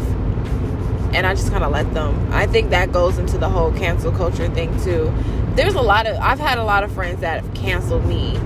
And 1.14 1.26
I 1.26 1.34
just 1.34 1.50
kind 1.50 1.62
of 1.62 1.70
let 1.70 1.92
them. 1.94 2.32
I 2.32 2.46
think 2.46 2.70
that 2.70 2.90
goes 2.92 3.18
into 3.18 3.38
the 3.38 3.48
whole 3.48 3.72
cancel 3.72 4.10
culture 4.10 4.48
thing 4.48 4.70
too. 4.82 5.12
There's 5.54 5.74
a 5.74 5.82
lot 5.82 6.06
of, 6.06 6.16
I've 6.16 6.40
had 6.40 6.58
a 6.58 6.64
lot 6.64 6.82
of 6.82 6.92
friends 6.92 7.20
that 7.20 7.44
have 7.44 7.54
canceled 7.54 8.04
me 8.06 8.36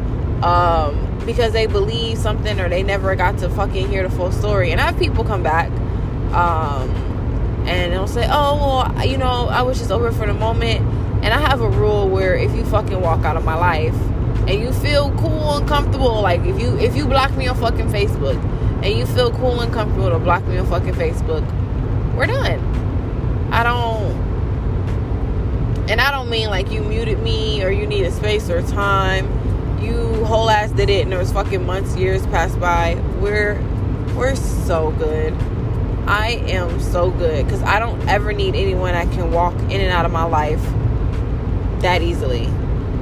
um, 0.42 1.22
because 1.24 1.52
they 1.52 1.66
believe 1.66 2.18
something 2.18 2.60
or 2.60 2.68
they 2.68 2.82
never 2.82 3.16
got 3.16 3.38
to 3.38 3.48
fucking 3.48 3.88
hear 3.88 4.06
the 4.06 4.14
full 4.14 4.32
story. 4.32 4.72
And 4.72 4.80
I 4.80 4.86
have 4.86 4.98
people 4.98 5.24
come 5.24 5.42
back 5.42 5.70
um, 6.32 6.90
and 7.66 7.92
they'll 7.92 8.06
say, 8.06 8.26
oh, 8.30 8.56
well, 8.56 9.06
you 9.06 9.16
know, 9.16 9.48
I 9.48 9.62
was 9.62 9.78
just 9.78 9.90
over 9.90 10.12
for 10.12 10.26
the 10.26 10.34
moment. 10.34 10.80
And 11.24 11.34
I 11.34 11.40
have 11.40 11.62
a 11.62 11.68
rule 11.68 12.08
where 12.08 12.34
if 12.34 12.54
you 12.54 12.64
fucking 12.66 13.00
walk 13.00 13.24
out 13.24 13.36
of 13.36 13.44
my 13.44 13.54
life, 13.54 13.96
and 14.48 14.62
you 14.62 14.72
feel 14.72 15.10
cool 15.18 15.58
and 15.58 15.68
comfortable, 15.68 16.22
like 16.22 16.40
if 16.40 16.58
you 16.58 16.74
if 16.78 16.96
you 16.96 17.04
block 17.04 17.36
me 17.36 17.46
on 17.46 17.56
fucking 17.56 17.88
Facebook 17.88 18.42
and 18.82 18.98
you 18.98 19.04
feel 19.04 19.30
cool 19.32 19.60
and 19.60 19.70
comfortable 19.72 20.08
to 20.08 20.18
block 20.18 20.42
me 20.46 20.56
on 20.56 20.66
fucking 20.66 20.94
Facebook, 20.94 21.44
we're 22.16 22.26
done. 22.26 22.58
I 23.52 23.62
don't 23.62 24.28
and 25.90 26.00
I 26.00 26.10
don't 26.10 26.30
mean 26.30 26.48
like 26.48 26.70
you 26.70 26.82
muted 26.82 27.22
me 27.22 27.62
or 27.62 27.70
you 27.70 27.86
need 27.86 28.04
a 28.04 28.10
space 28.10 28.48
or 28.48 28.62
time. 28.62 29.26
You 29.82 30.24
whole 30.24 30.48
ass 30.48 30.70
did 30.70 30.88
it 30.88 31.02
and 31.02 31.12
there 31.12 31.18
was 31.18 31.30
fucking 31.30 31.66
months, 31.66 31.94
years 31.96 32.26
passed 32.28 32.58
by. 32.58 32.94
We're 33.20 33.60
we're 34.16 34.34
so 34.34 34.92
good. 34.92 35.34
I 36.06 36.42
am 36.46 36.80
so 36.80 37.10
good 37.10 37.44
because 37.44 37.62
I 37.62 37.78
don't 37.78 38.00
ever 38.08 38.32
need 38.32 38.54
anyone 38.54 38.94
I 38.94 39.04
can 39.04 39.30
walk 39.30 39.54
in 39.64 39.82
and 39.82 39.90
out 39.90 40.06
of 40.06 40.10
my 40.12 40.24
life 40.24 40.62
that 41.82 42.00
easily. 42.00 42.48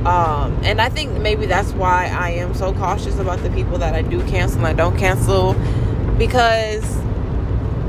Um, 0.06 0.60
and 0.62 0.80
I 0.80 0.88
think 0.88 1.18
maybe 1.18 1.46
that's 1.46 1.72
why 1.72 2.06
I 2.06 2.30
am 2.30 2.54
so 2.54 2.72
cautious 2.72 3.18
about 3.18 3.42
the 3.42 3.50
people 3.50 3.78
that 3.78 3.96
I 3.96 4.02
do 4.02 4.22
cancel 4.28 4.58
and 4.58 4.66
I 4.68 4.72
don't 4.72 4.96
cancel. 4.96 5.54
Because 6.16 6.96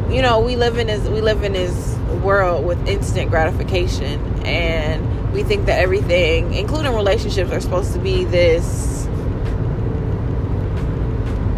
you 0.10 0.24
know 0.24 0.40
we 0.40 0.56
live 0.56 0.80
in 0.80 0.88
this 0.88 1.08
we 1.08 1.22
live 1.22 1.44
in 1.44 1.54
this 1.54 1.96
world 2.24 2.66
with 2.66 2.88
instant 2.88 3.30
gratification. 3.30 4.20
And 4.48 5.32
we 5.32 5.44
think 5.44 5.68
that 5.68 5.80
everything 5.80 6.56
including 6.56 6.96
relationships 6.96 7.52
are 7.52 7.62
supposed 7.62 7.94
to 7.94 8.00
be 8.00 8.24
this 8.26 9.06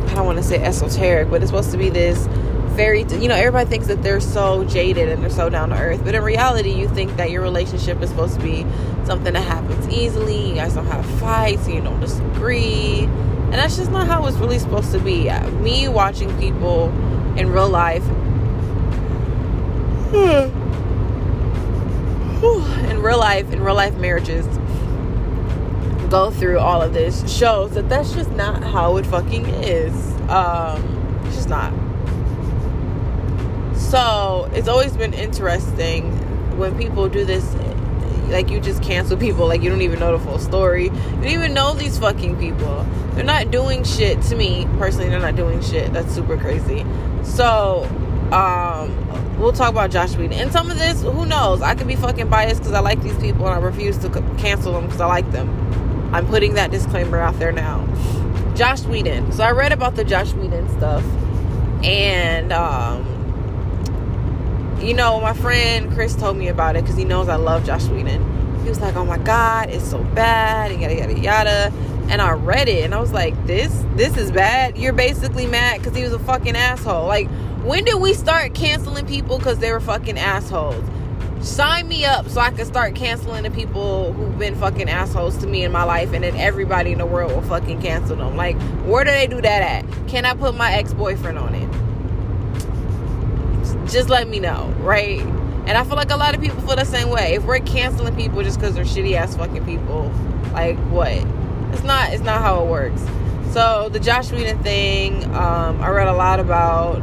I 0.07 0.15
don't 0.15 0.25
want 0.25 0.39
to 0.39 0.43
say 0.43 0.61
esoteric 0.61 1.29
but 1.29 1.41
it's 1.41 1.51
supposed 1.51 1.71
to 1.71 1.77
be 1.77 1.89
this 1.89 2.27
very 2.71 3.03
you 3.19 3.27
know 3.27 3.35
everybody 3.35 3.69
thinks 3.69 3.88
that 3.88 4.01
they're 4.01 4.21
so 4.21 4.63
jaded 4.65 5.09
and 5.09 5.21
they're 5.21 5.29
so 5.29 5.49
down 5.49 5.69
to 5.69 5.75
earth 5.75 6.03
but 6.03 6.15
in 6.15 6.23
reality 6.23 6.71
you 6.71 6.88
think 6.89 7.15
that 7.17 7.29
your 7.29 7.41
relationship 7.41 8.01
is 8.01 8.09
supposed 8.09 8.35
to 8.35 8.43
be 8.43 8.65
something 9.05 9.33
that 9.33 9.43
happens 9.43 9.88
easily 9.89 10.49
you 10.49 10.55
guys 10.55 10.73
don't 10.73 10.85
have 10.85 11.05
fights 11.19 11.67
you 11.67 11.81
don't 11.81 11.99
disagree 11.99 13.07
and 13.49 13.57
that's 13.57 13.77
just 13.77 13.89
not 13.89 14.05
how 14.05 14.27
it's 14.27 14.38
really 14.38 14.59
supposed 14.59 14.91
to 14.91 14.99
be. 14.99 15.27
Me 15.63 15.88
watching 15.88 16.29
people 16.38 16.89
in 17.35 17.49
real 17.49 17.67
life 17.67 18.03
in 20.13 20.53
real 23.01 23.17
life 23.17 23.51
in 23.51 23.63
real 23.63 23.73
life 23.73 23.95
marriages 23.95 24.45
go 26.11 26.29
through 26.29 26.59
all 26.59 26.79
of 26.79 26.93
this 26.93 27.27
shows 27.35 27.71
that 27.71 27.89
that's 27.89 28.13
just 28.13 28.29
not 28.33 28.61
how 28.61 28.97
it 28.97 29.05
fucking 29.07 29.47
is. 29.63 29.95
Um 30.29 31.23
it's 31.25 31.38
just 31.38 31.49
not 31.49 31.73
so 33.89 34.50
it's 34.53 34.67
always 34.67 34.96
been 34.96 35.13
interesting 35.13 36.12
when 36.58 36.77
people 36.77 37.10
do 37.10 37.25
this 37.25 37.55
like 38.29 38.50
you 38.50 38.60
just 38.60 38.84
cancel 38.84 39.17
people 39.17 39.48
like 39.48 39.62
you 39.62 39.69
don't 39.69 39.81
even 39.81 40.00
know 40.00 40.15
the 40.15 40.24
full 40.24 40.38
story 40.38 40.86
you 40.86 40.89
don't 40.89 41.27
even 41.27 41.53
know 41.53 41.74
these 41.74 41.98
fucking 41.98 42.38
people 42.38 42.86
they're 43.13 43.24
not 43.24 43.50
doing 43.50 43.84
shit 43.84 44.22
to 44.22 44.36
me 44.36 44.67
personally 44.77 45.10
they're 45.10 45.19
not 45.19 45.36
doing 45.36 45.62
shit 45.62 45.91
that's 45.91 46.13
super 46.13 46.38
crazy 46.38 46.86
so 47.24 47.84
um 48.31 49.10
we'll 49.39 49.53
talk 49.53 49.69
about 49.69 49.89
Joss 49.89 50.15
Whedon. 50.15 50.38
And 50.38 50.51
some 50.51 50.69
of 50.69 50.77
this, 50.77 51.01
who 51.01 51.25
knows? 51.25 51.62
I 51.62 51.74
could 51.74 51.88
be 51.88 51.96
fucking 51.96 52.29
biased 52.29 52.60
because 52.60 52.74
I 52.74 52.81
like 52.81 53.01
these 53.01 53.17
people 53.17 53.48
and 53.48 53.55
I 53.55 53.60
refuse 53.60 53.98
to 54.00 54.10
cancel 54.38 54.74
them 54.74 54.86
because 54.86 55.01
I 55.01 55.05
like 55.05 55.31
them. 55.31 55.50
I'm 56.13 56.27
putting 56.27 56.55
that 56.55 56.72
disclaimer 56.72 57.19
out 57.19 57.39
there 57.39 57.51
now. 57.51 57.88
Joss 58.55 58.86
Whedon. 58.86 59.31
So 59.31 59.43
I 59.43 59.51
read 59.51 59.72
about 59.72 59.96
the 59.96 60.03
Joss 60.03 60.34
Whedon 60.34 60.67
stuff, 60.77 61.03
and 61.84 62.51
um, 62.51 63.18
you 64.81 64.93
know, 64.93 65.19
my 65.19 65.33
friend 65.33 65.91
Chris 65.93 66.15
told 66.15 66.38
me 66.38 66.48
about 66.48 66.75
it 66.75 66.83
because 66.83 66.98
he 66.98 67.05
knows 67.05 67.29
I 67.29 67.36
love 67.36 67.65
Joss 67.65 67.88
Whedon. 67.89 68.62
He 68.63 68.69
was 68.69 68.79
like, 68.81 68.95
"Oh 68.95 69.05
my 69.05 69.17
god, 69.17 69.69
it's 69.69 69.89
so 69.89 70.03
bad," 70.03 70.71
and 70.71 70.81
yada 70.81 70.95
yada 70.95 71.19
yada. 71.19 71.74
And 72.09 72.21
I 72.21 72.31
read 72.31 72.67
it, 72.67 72.83
and 72.83 72.93
I 72.93 73.00
was 73.00 73.13
like, 73.13 73.33
"This, 73.45 73.86
this 73.95 74.17
is 74.17 74.31
bad." 74.31 74.77
You're 74.77 74.93
basically 74.93 75.45
mad 75.48 75.79
because 75.79 75.95
he 75.95 76.03
was 76.03 76.13
a 76.13 76.19
fucking 76.19 76.55
asshole. 76.55 77.07
Like 77.07 77.29
when 77.63 77.83
did 77.83 77.95
we 77.95 78.13
start 78.13 78.53
canceling 78.53 79.05
people 79.05 79.38
because 79.38 79.59
they 79.59 79.71
were 79.71 79.81
fucking 79.81 80.17
assholes? 80.17 80.83
Sign 81.41 81.89
me 81.89 82.05
up 82.05 82.27
so 82.29 82.39
I 82.39 82.51
can 82.51 82.65
start 82.65 82.95
canceling 82.95 83.43
the 83.43 83.51
people 83.51 84.13
who've 84.13 84.39
been 84.39 84.55
fucking 84.55 84.89
assholes 84.89 85.38
to 85.39 85.48
me 85.48 85.63
in 85.63 85.71
my 85.71 85.83
life, 85.83 86.13
and 86.13 86.24
then 86.24 86.36
everybody 86.38 86.93
in 86.93 87.00
the 87.00 87.05
world 87.05 87.33
will 87.33 87.41
fucking 87.41 87.81
cancel 87.81 88.15
them. 88.15 88.38
Like, 88.38 88.59
where 88.86 89.03
do 89.03 89.12
they 89.12 89.27
do 89.27 89.41
that 89.41 89.62
at? 89.62 90.07
Can 90.07 90.25
I 90.25 90.33
put 90.36 90.55
my 90.55 90.71
ex 90.71 90.93
boyfriend 90.93 91.38
on 91.38 91.53
it? 91.53 91.88
Just 93.89 94.10
let 94.10 94.27
me 94.27 94.39
know, 94.39 94.74
right? 94.79 95.19
And 95.19 95.72
I 95.72 95.84
feel 95.84 95.96
like 95.96 96.12
a 96.12 96.17
lot 96.17 96.36
of 96.36 96.41
people 96.41 96.62
feel 96.62 96.75
the 96.75 96.84
same 96.84 97.10
way. 97.10 97.34
If 97.34 97.43
we're 97.43 97.60
canceling 97.60 98.15
people 98.15 98.41
just 98.43 98.60
because 98.60 98.75
they're 98.75 98.84
shitty 98.84 99.13
ass 99.13 99.36
fucking 99.36 99.65
people, 99.65 100.12
like 100.51 100.77
what? 100.89 101.12
It's 101.74 101.84
not. 101.84 102.13
It's 102.13 102.24
not 102.24 102.41
how 102.41 102.63
it 102.63 102.67
works. 102.67 103.03
So 103.51 103.89
the 103.89 104.00
Joss 104.00 104.31
Whedon 104.31 104.62
thing, 104.63 105.24
um, 105.36 105.81
I 105.81 105.89
read 105.89 106.08
a 106.08 106.13
lot 106.13 106.39
about 106.39 107.01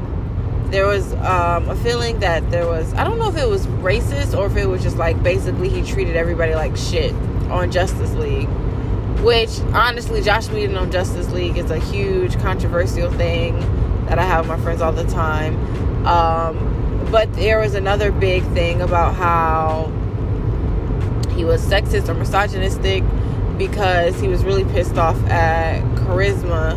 there 0.70 0.86
was 0.86 1.12
um, 1.14 1.68
a 1.68 1.76
feeling 1.76 2.20
that 2.20 2.50
there 2.50 2.66
was 2.66 2.92
I 2.94 3.04
don't 3.04 3.18
know 3.18 3.28
if 3.28 3.36
it 3.36 3.48
was 3.48 3.66
racist 3.66 4.36
or 4.36 4.46
if 4.46 4.56
it 4.56 4.66
was 4.66 4.82
just 4.82 4.96
like 4.96 5.20
basically 5.22 5.68
he 5.68 5.82
treated 5.82 6.16
everybody 6.16 6.54
like 6.54 6.76
shit 6.76 7.12
on 7.50 7.70
Justice 7.70 8.12
League. 8.14 8.48
Which 9.22 9.60
honestly, 9.72 10.22
Joss 10.22 10.48
Whedon 10.50 10.76
on 10.76 10.90
Justice 10.92 11.30
League 11.32 11.56
is 11.56 11.70
a 11.70 11.78
huge 11.78 12.38
controversial 12.38 13.10
thing 13.12 13.58
that 14.06 14.18
I 14.18 14.24
have 14.24 14.48
with 14.48 14.58
my 14.58 14.62
friends 14.62 14.82
all 14.82 14.92
the 14.92 15.04
time. 15.04 15.56
Um, 16.06 17.08
but 17.10 17.32
there 17.34 17.60
was 17.60 17.74
another 17.74 18.12
big 18.12 18.42
thing 18.52 18.80
about 18.80 19.14
how 19.14 19.92
he 21.34 21.44
was 21.44 21.64
sexist 21.64 22.08
or 22.08 22.14
misogynistic 22.14 23.04
because 23.58 24.18
he 24.20 24.28
was 24.28 24.44
really 24.44 24.64
pissed 24.64 24.96
off 24.96 25.16
at 25.24 25.82
Charisma 25.96 26.76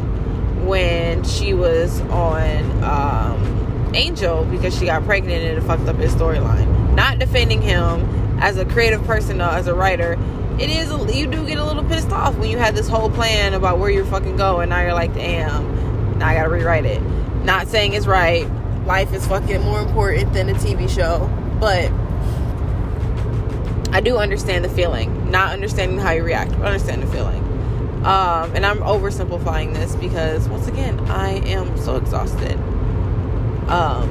when 0.66 1.24
she 1.24 1.54
was 1.54 2.02
on 2.02 2.84
um, 2.84 3.92
Angel 3.96 4.46
because 4.46 4.78
she 4.78 4.86
got 4.86 5.04
pregnant 5.04 5.44
and 5.44 5.58
it 5.58 5.62
fucked 5.62 5.88
up 5.88 5.96
his 5.98 6.14
storyline. 6.14 6.94
Not 6.96 7.20
defending 7.20 7.62
him 7.62 8.40
as 8.40 8.58
a 8.58 8.66
creative 8.66 9.04
person, 9.06 9.38
though, 9.38 9.50
as 9.50 9.68
a 9.68 9.74
writer. 9.74 10.18
It 10.60 10.70
is, 10.70 10.90
you 11.16 11.28
do 11.28 11.46
get 11.46 11.58
a 11.58 11.64
little 11.64 11.86
pissed 11.86 12.12
off 12.12 12.36
when 12.38 12.50
you 12.50 12.58
had 12.58 12.76
this 12.76 12.88
whole 12.88 13.10
plan 13.10 13.54
about 13.54 13.80
where 13.80 13.90
you're 13.90 14.06
fucking 14.06 14.38
going. 14.38 14.70
Now 14.70 14.82
you're 14.82 14.94
like, 14.94 15.14
damn, 15.14 16.18
now 16.20 16.28
I 16.28 16.36
gotta 16.36 16.50
rewrite 16.50 16.86
it. 16.86 17.02
Not 17.44 17.68
saying 17.68 17.94
it's 17.94 18.08
right. 18.08 18.46
Life 18.90 19.14
is 19.14 19.28
fucking 19.28 19.62
more 19.62 19.82
important 19.82 20.34
than 20.34 20.50
a 20.50 20.54
TV 20.56 20.90
show. 20.90 21.30
But 21.60 21.92
I 23.94 24.02
do 24.02 24.18
understand 24.18 24.66
the 24.66 24.70
feeling. 24.70 25.30
Not 25.30 25.54
understanding 25.54 26.00
how 26.00 26.10
you 26.10 26.24
react, 26.24 26.54
but 26.54 26.64
understand 26.64 27.04
the 27.04 27.08
feeling. 27.08 27.44
Um, 28.04 28.52
and 28.56 28.66
I'm 28.66 28.80
oversimplifying 28.80 29.76
this 29.76 29.96
because, 29.96 30.50
once 30.50 30.66
again, 30.68 31.00
I 31.02 31.34
am 31.48 31.78
so 31.78 31.98
exhausted. 31.98 32.56
Um, 33.70 34.10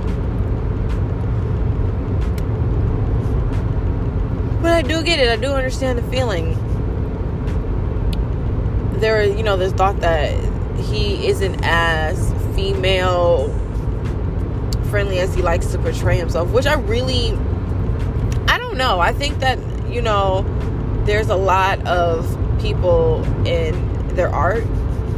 but 4.62 4.74
I 4.74 4.82
do 4.82 5.02
get 5.02 5.18
it. 5.18 5.28
I 5.28 5.34
do 5.34 5.48
understand 5.54 5.98
the 5.98 6.04
feeling. 6.04 6.54
There, 9.00 9.24
you 9.24 9.42
know, 9.42 9.56
this 9.56 9.72
thought 9.72 9.98
that 10.02 10.38
he 10.76 11.26
isn't 11.26 11.64
as 11.64 12.32
female 12.54 13.52
friendly 14.88 15.18
as 15.20 15.34
he 15.34 15.42
likes 15.42 15.66
to 15.72 15.78
portray 15.78 16.16
himself, 16.16 16.50
which 16.50 16.66
I 16.66 16.74
really, 16.74 17.32
I 18.48 18.58
don't 18.58 18.76
know. 18.76 19.00
I 19.00 19.12
think 19.12 19.38
that 19.40 19.58
you 19.88 20.02
know, 20.02 20.44
there's 21.04 21.28
a 21.28 21.36
lot 21.36 21.86
of 21.86 22.26
people 22.60 23.24
in 23.46 24.14
their 24.14 24.28
art. 24.28 24.64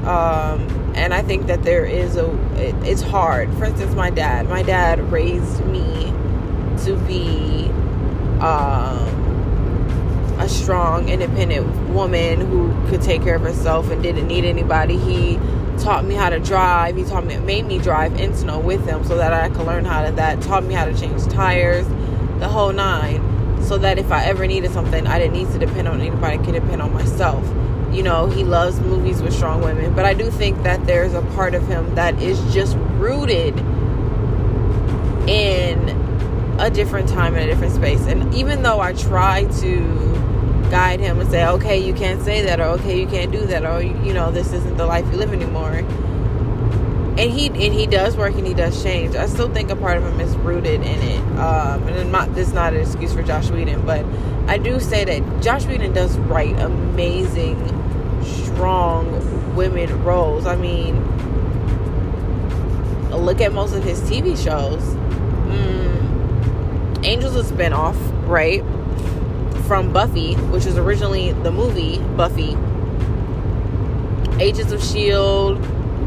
Um, 0.04 0.66
and 0.94 1.12
I 1.12 1.22
think 1.22 1.46
that 1.46 1.62
there 1.62 1.84
is 1.84 2.16
a 2.16 2.30
it, 2.56 2.74
it's 2.86 3.02
hard. 3.02 3.52
For 3.54 3.64
instance, 3.64 3.94
my 3.94 4.10
dad. 4.10 4.48
My 4.48 4.62
dad 4.62 5.00
raised 5.12 5.64
me 5.66 6.12
to 6.84 6.96
be 7.06 7.68
um, 8.40 9.20
a 10.38 10.48
strong, 10.48 11.08
independent 11.08 11.90
woman 11.90 12.40
who 12.40 12.72
could 12.88 13.02
take 13.02 13.22
care 13.22 13.36
of 13.36 13.42
herself 13.42 13.90
and 13.90 14.02
didn't 14.02 14.26
need 14.26 14.44
anybody. 14.44 14.96
He 14.96 15.38
taught 15.80 16.04
me 16.04 16.14
how 16.14 16.30
to 16.30 16.38
drive. 16.38 16.96
He 16.96 17.04
taught 17.04 17.24
me, 17.24 17.36
made 17.38 17.66
me 17.66 17.78
drive 17.78 18.18
in 18.20 18.34
snow 18.34 18.58
with 18.58 18.86
him 18.86 19.04
so 19.04 19.16
that 19.16 19.32
I 19.32 19.48
could 19.48 19.66
learn 19.66 19.84
how 19.84 20.04
to 20.04 20.12
that. 20.12 20.42
Taught 20.42 20.64
me 20.64 20.74
how 20.74 20.84
to 20.84 20.96
change 20.96 21.24
tires, 21.26 21.86
the 22.38 22.48
whole 22.48 22.72
nine, 22.72 23.20
so 23.62 23.78
that 23.78 23.98
if 23.98 24.12
I 24.12 24.24
ever 24.24 24.46
needed 24.46 24.70
something, 24.72 25.06
I 25.06 25.18
didn't 25.18 25.34
need 25.34 25.50
to 25.52 25.58
depend 25.58 25.88
on 25.88 26.00
anybody. 26.00 26.38
I 26.38 26.44
could 26.44 26.54
depend 26.54 26.82
on 26.82 26.92
myself 26.92 27.44
you 27.92 28.02
know, 28.04 28.28
he 28.28 28.44
loves 28.44 28.80
movies 28.80 29.20
with 29.20 29.34
strong 29.34 29.62
women. 29.62 29.94
But 29.94 30.04
I 30.04 30.14
do 30.14 30.30
think 30.30 30.62
that 30.62 30.86
there's 30.86 31.14
a 31.14 31.22
part 31.34 31.54
of 31.54 31.66
him 31.66 31.94
that 31.94 32.20
is 32.22 32.40
just 32.52 32.76
rooted 32.98 33.58
in 35.28 35.88
a 36.60 36.70
different 36.70 37.08
time 37.08 37.34
and 37.34 37.44
a 37.44 37.46
different 37.46 37.74
space. 37.74 38.00
And 38.02 38.32
even 38.34 38.62
though 38.62 38.80
I 38.80 38.92
try 38.92 39.44
to 39.60 40.19
guide 40.70 41.00
him 41.00 41.20
and 41.20 41.30
say, 41.30 41.46
okay, 41.46 41.78
you 41.78 41.92
can't 41.92 42.22
say 42.22 42.42
that, 42.42 42.60
or 42.60 42.64
okay, 42.78 43.00
you 43.00 43.06
can't 43.06 43.32
do 43.32 43.44
that, 43.46 43.64
or 43.64 43.82
you 43.82 44.12
know, 44.12 44.30
this 44.30 44.52
isn't 44.52 44.76
the 44.76 44.86
life 44.86 45.04
you 45.10 45.18
live 45.18 45.32
anymore. 45.32 45.84
And 47.18 47.30
he 47.30 47.48
and 47.48 47.74
he 47.74 47.86
does 47.86 48.16
work 48.16 48.34
and 48.34 48.46
he 48.46 48.54
does 48.54 48.82
change. 48.82 49.14
I 49.14 49.26
still 49.26 49.52
think 49.52 49.70
a 49.70 49.76
part 49.76 49.98
of 49.98 50.04
him 50.04 50.20
is 50.20 50.34
rooted 50.36 50.80
in 50.80 51.02
it. 51.02 51.20
Um, 51.38 51.86
and 51.88 52.12
not, 52.12 52.34
this 52.34 52.48
is 52.48 52.54
not 52.54 52.72
an 52.72 52.80
excuse 52.80 53.12
for 53.12 53.22
Joss 53.22 53.50
Whedon, 53.50 53.84
but 53.84 54.06
I 54.46 54.56
do 54.56 54.80
say 54.80 55.04
that 55.04 55.42
Joss 55.42 55.66
Whedon 55.66 55.92
does 55.92 56.16
write 56.18 56.58
amazing 56.60 57.58
strong 58.24 59.54
women 59.54 60.02
roles. 60.02 60.46
I 60.46 60.56
mean, 60.56 60.96
look 63.10 63.40
at 63.40 63.52
most 63.52 63.74
of 63.74 63.84
his 63.84 64.00
TV 64.02 64.36
shows. 64.42 64.82
Mm, 65.50 67.04
Angel's 67.04 67.36
a 67.36 67.42
spinoff, 67.42 67.96
right? 68.26 68.62
From 69.70 69.92
Buffy, 69.92 70.34
which 70.34 70.66
is 70.66 70.76
originally 70.76 71.30
the 71.30 71.52
movie 71.52 72.00
Buffy. 72.16 72.56
Agents 74.42 74.72
of 74.72 74.80
S.H.I.E.L.D., 74.80 75.60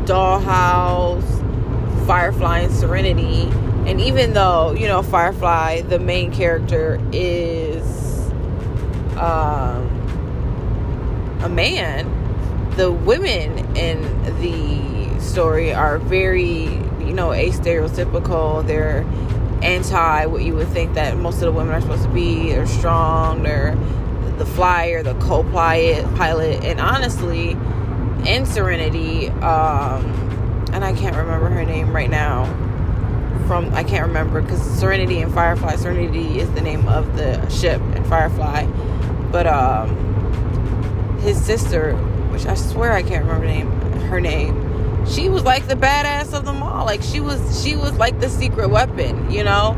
Dollhouse, 0.04 2.06
Firefly, 2.06 2.60
and 2.60 2.74
Serenity. 2.74 3.44
And 3.90 4.02
even 4.02 4.34
though, 4.34 4.74
you 4.74 4.86
know, 4.86 5.02
Firefly, 5.02 5.80
the 5.84 5.98
main 5.98 6.34
character 6.34 7.00
is. 7.14 8.30
Um, 9.16 9.88
a 11.42 11.48
man, 11.48 12.06
the 12.76 12.92
women 12.92 13.78
in 13.78 14.02
the 14.42 15.22
story 15.22 15.74
are 15.74 16.00
very, 16.00 16.64
you 17.00 17.14
know, 17.14 17.32
a 17.32 17.50
stereotypical. 17.52 18.68
They're 18.68 19.06
anti 19.64 20.26
what 20.26 20.44
you 20.44 20.56
would 20.56 20.68
think 20.70 20.94
that 20.94 21.18
most 21.18 21.36
of 21.36 21.42
the 21.42 21.52
women 21.52 21.74
are 21.74 21.82
supposed 21.82 22.04
to 22.04 22.10
be. 22.10 22.52
They're 22.52 22.68
strong. 22.68 23.44
They're 23.44 23.76
the 24.38 24.46
flyer, 24.46 25.04
the 25.04 25.14
co-pilot, 25.16 26.04
pilot, 26.16 26.64
and 26.64 26.80
honestly, 26.80 27.52
in 28.28 28.46
Serenity, 28.46 29.30
um, 29.30 30.06
and 30.74 30.84
I 30.84 30.94
can't 30.94 31.16
remember 31.16 31.50
her 31.50 31.66
name 31.66 31.94
right 31.94 32.10
now. 32.10 32.46
From 33.48 33.74
I 33.74 33.84
can't 33.84 34.08
remember 34.08 34.42
because 34.42 34.62
Serenity 34.80 35.22
and 35.22 35.34
Firefly. 35.34 35.76
Serenity 35.76 36.40
is 36.40 36.50
the 36.52 36.62
name 36.62 36.88
of 36.88 37.16
the 37.18 37.48
ship, 37.50 37.82
and 37.94 38.06
Firefly, 38.08 38.66
but 39.32 39.46
um, 39.46 41.18
his 41.20 41.44
sister, 41.44 41.96
which 42.32 42.46
I 42.46 42.56
swear 42.56 42.94
I 42.94 43.04
can't 43.04 43.26
remember 43.26 43.46
name, 43.46 43.70
her 44.08 44.22
name. 44.22 44.63
She 45.08 45.30
was 45.30 45.44
like 45.44 45.68
the 45.68 45.76
badass 45.76 46.34
of 46.34 46.46
them 46.46 46.64
all. 46.64 46.86
Like 46.86 47.02
she 47.02 47.20
was, 47.20 47.64
she 47.64 47.76
was 47.76 47.94
like 47.94 48.20
the 48.20 48.30
secret 48.30 48.70
weapon, 48.70 49.30
you 49.32 49.44
know. 49.44 49.78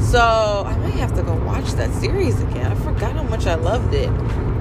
So 0.00 0.18
I 0.20 0.76
might 0.78 0.94
have 0.94 1.14
to 1.16 1.22
go 1.22 1.34
watch 1.34 1.72
that 1.72 1.92
series 1.94 2.40
again. 2.40 2.70
I 2.70 2.74
forgot 2.76 3.12
how 3.14 3.22
much 3.22 3.46
I 3.46 3.54
loved 3.54 3.94
it. 3.94 4.10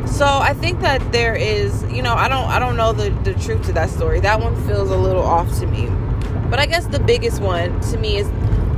So 0.08 0.26
I 0.26 0.54
think 0.54 0.82
that 0.82 1.12
there 1.12 1.36
is, 1.36 1.84
you 1.84 2.02
know, 2.02 2.14
I 2.14 2.28
don't, 2.28 2.46
I 2.46 2.60
don't 2.60 2.76
know 2.76 2.94
the 2.94 3.10
the 3.24 3.34
truth 3.40 3.66
to 3.68 3.74
that 3.74 3.90
story. 3.90 4.20
That 4.20 4.40
one 4.40 4.56
feels 4.68 4.90
a 4.90 4.98
little 4.98 5.24
off 5.24 5.60
to 5.60 5.68
me. 5.68 5.88
But 6.50 6.60
I 6.60 6.66
guess 6.66 6.86
the 6.88 7.00
biggest 7.00 7.42
one 7.42 7.80
to 7.82 7.98
me 7.98 8.18
is 8.18 8.30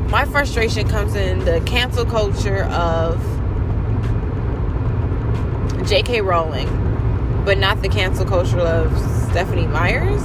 my 0.10 0.26
frustration 0.26 0.88
comes 0.88 1.16
in 1.16 1.44
the 1.44 1.60
cancel 1.62 2.06
culture 2.06 2.66
of 2.66 3.20
J.K. 5.88 6.22
Rowling, 6.22 6.68
but 7.46 7.58
not 7.58 7.82
the 7.82 7.90
cancel 7.90 8.26
culture 8.26 8.60
of 8.60 8.96
Stephenie 9.32 9.68
Meyers. 9.68 10.22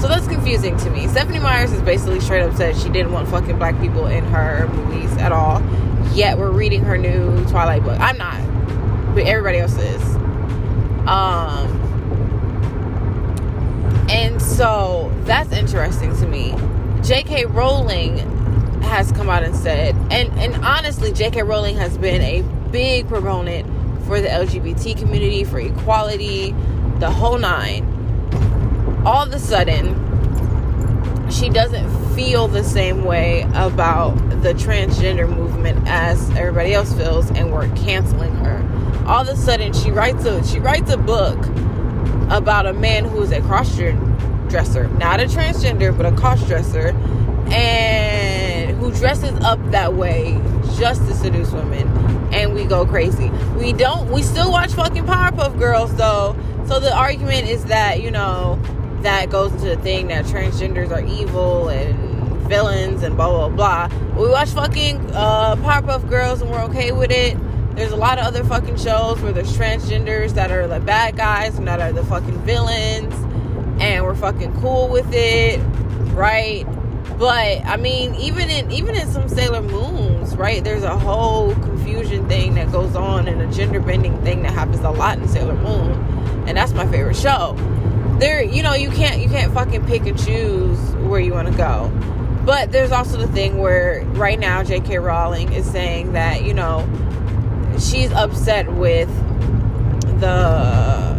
So 0.00 0.08
that's 0.08 0.26
confusing 0.26 0.78
to 0.78 0.90
me. 0.90 1.06
Stephenie 1.08 1.40
Meyers 1.40 1.72
is 1.72 1.82
basically 1.82 2.20
straight 2.20 2.42
up 2.42 2.56
said 2.56 2.74
she 2.74 2.88
didn't 2.88 3.12
want 3.12 3.28
fucking 3.28 3.58
black 3.58 3.78
people 3.80 4.06
in 4.06 4.24
her 4.24 4.66
movies 4.68 5.14
at 5.18 5.30
all. 5.30 5.62
Yet 6.14 6.38
we're 6.38 6.50
reading 6.50 6.82
her 6.84 6.96
new 6.96 7.44
Twilight 7.48 7.84
book. 7.84 8.00
I'm 8.00 8.16
not, 8.16 9.14
but 9.14 9.24
everybody 9.24 9.58
else 9.58 9.76
is. 9.76 10.02
Um, 11.06 11.80
and 14.10 14.40
so 14.40 15.12
that's 15.24 15.52
interesting 15.52 16.16
to 16.16 16.26
me. 16.26 16.54
J.K. 17.02 17.44
Rowling 17.46 18.18
has 18.82 19.12
come 19.12 19.28
out 19.28 19.42
and 19.42 19.54
said, 19.54 19.94
and 20.10 20.32
and 20.38 20.64
honestly, 20.64 21.12
J.K. 21.12 21.42
Rowling 21.42 21.76
has 21.76 21.98
been 21.98 22.22
a 22.22 22.42
big 22.70 23.06
proponent 23.06 23.66
for 24.06 24.20
the 24.20 24.28
LGBT 24.28 24.98
community, 24.98 25.44
for 25.44 25.60
equality, 25.60 26.52
the 27.00 27.10
whole 27.10 27.38
nine. 27.38 27.89
All 29.04 29.22
of 29.22 29.32
a 29.32 29.38
sudden, 29.38 29.94
she 31.30 31.48
doesn't 31.48 32.14
feel 32.14 32.48
the 32.48 32.62
same 32.62 33.04
way 33.04 33.42
about 33.54 34.14
the 34.42 34.52
transgender 34.52 35.28
movement 35.28 35.86
as 35.86 36.28
everybody 36.30 36.74
else 36.74 36.92
feels, 36.92 37.30
and 37.30 37.50
we're 37.50 37.68
canceling 37.76 38.34
her. 38.36 39.04
All 39.06 39.22
of 39.22 39.28
a 39.28 39.36
sudden, 39.36 39.72
she 39.72 39.90
writes 39.90 40.24
a 40.26 40.44
she 40.46 40.58
writes 40.58 40.90
a 40.90 40.98
book 40.98 41.38
about 42.30 42.66
a 42.66 42.74
man 42.74 43.04
who 43.06 43.22
is 43.22 43.32
a 43.32 43.40
cross 43.40 43.74
dresser, 43.74 44.88
not 44.88 45.18
a 45.18 45.24
transgender, 45.24 45.96
but 45.96 46.04
a 46.04 46.12
cross 46.12 46.46
dresser, 46.46 46.88
and 47.50 48.76
who 48.78 48.92
dresses 48.92 49.32
up 49.40 49.58
that 49.70 49.94
way 49.94 50.38
just 50.76 51.06
to 51.06 51.14
seduce 51.14 51.52
women. 51.52 51.88
And 52.34 52.54
we 52.54 52.64
go 52.64 52.84
crazy. 52.84 53.30
We 53.56 53.72
don't, 53.72 54.10
we 54.10 54.22
still 54.22 54.52
watch 54.52 54.72
fucking 54.72 55.04
Powerpuff 55.04 55.58
Girls 55.58 55.94
though. 55.96 56.36
So 56.66 56.78
the 56.78 56.94
argument 56.94 57.48
is 57.48 57.64
that, 57.64 58.02
you 58.02 58.10
know, 58.10 58.60
that 59.02 59.30
goes 59.30 59.52
into 59.52 59.66
the 59.66 59.76
thing 59.76 60.08
that 60.08 60.24
transgenders 60.26 60.90
are 60.90 61.04
evil 61.04 61.68
and 61.68 62.48
villains 62.48 63.02
and 63.02 63.16
blah, 63.16 63.48
blah, 63.48 63.88
blah. 63.88 64.14
We 64.20 64.28
watch 64.28 64.50
fucking 64.50 64.98
uh, 65.12 65.56
Powerpuff 65.56 66.08
Girls 66.08 66.42
and 66.42 66.50
we're 66.50 66.62
okay 66.64 66.92
with 66.92 67.10
it. 67.10 67.36
There's 67.76 67.92
a 67.92 67.96
lot 67.96 68.18
of 68.18 68.26
other 68.26 68.44
fucking 68.44 68.76
shows 68.76 69.20
where 69.22 69.32
there's 69.32 69.56
transgenders 69.56 70.34
that 70.34 70.50
are 70.50 70.66
the 70.66 70.80
bad 70.80 71.16
guys 71.16 71.56
and 71.56 71.68
that 71.68 71.80
are 71.80 71.92
the 71.92 72.04
fucking 72.04 72.38
villains. 72.40 73.14
And 73.80 74.04
we're 74.04 74.16
fucking 74.16 74.60
cool 74.60 74.88
with 74.88 75.08
it, 75.12 75.58
right? 76.12 76.66
But 77.18 77.64
I 77.66 77.76
mean, 77.76 78.14
even 78.16 78.50
in 78.50 78.70
even 78.70 78.96
in 78.96 79.06
some 79.08 79.28
Sailor 79.28 79.62
Moons, 79.62 80.36
right? 80.36 80.64
There's 80.64 80.82
a 80.82 80.98
whole 80.98 81.54
confusion 81.54 82.26
thing 82.28 82.54
that 82.54 82.72
goes 82.72 82.96
on 82.96 83.28
and 83.28 83.40
a 83.40 83.54
gender 83.54 83.78
bending 83.78 84.20
thing 84.22 84.42
that 84.42 84.52
happens 84.52 84.80
a 84.80 84.90
lot 84.90 85.18
in 85.18 85.28
Sailor 85.28 85.54
Moon, 85.54 85.92
and 86.48 86.56
that's 86.56 86.72
my 86.72 86.86
favorite 86.86 87.16
show. 87.16 87.56
There, 88.20 88.42
you 88.42 88.62
know, 88.62 88.74
you 88.74 88.90
can't 88.90 89.20
you 89.20 89.28
can't 89.30 89.52
fucking 89.54 89.86
pick 89.86 90.06
and 90.06 90.18
choose 90.18 90.78
where 90.96 91.20
you 91.20 91.32
want 91.32 91.48
to 91.48 91.56
go. 91.56 91.90
But 92.44 92.70
there's 92.70 92.92
also 92.92 93.16
the 93.16 93.28
thing 93.28 93.58
where 93.58 94.04
right 94.08 94.38
now 94.38 94.62
J.K. 94.62 94.98
Rowling 94.98 95.52
is 95.54 95.64
saying 95.64 96.12
that 96.12 96.44
you 96.44 96.52
know 96.52 96.86
she's 97.78 98.12
upset 98.12 98.70
with 98.72 99.08
the 100.20 101.18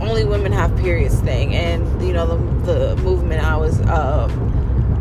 only 0.00 0.24
women 0.24 0.50
have 0.50 0.76
periods 0.78 1.20
thing, 1.20 1.54
and 1.54 2.04
you 2.04 2.12
know 2.12 2.26
the 2.26 2.72
the 2.72 2.96
movement 2.96 3.44
I 3.44 3.56
was. 3.56 3.80
Uh, 3.82 4.28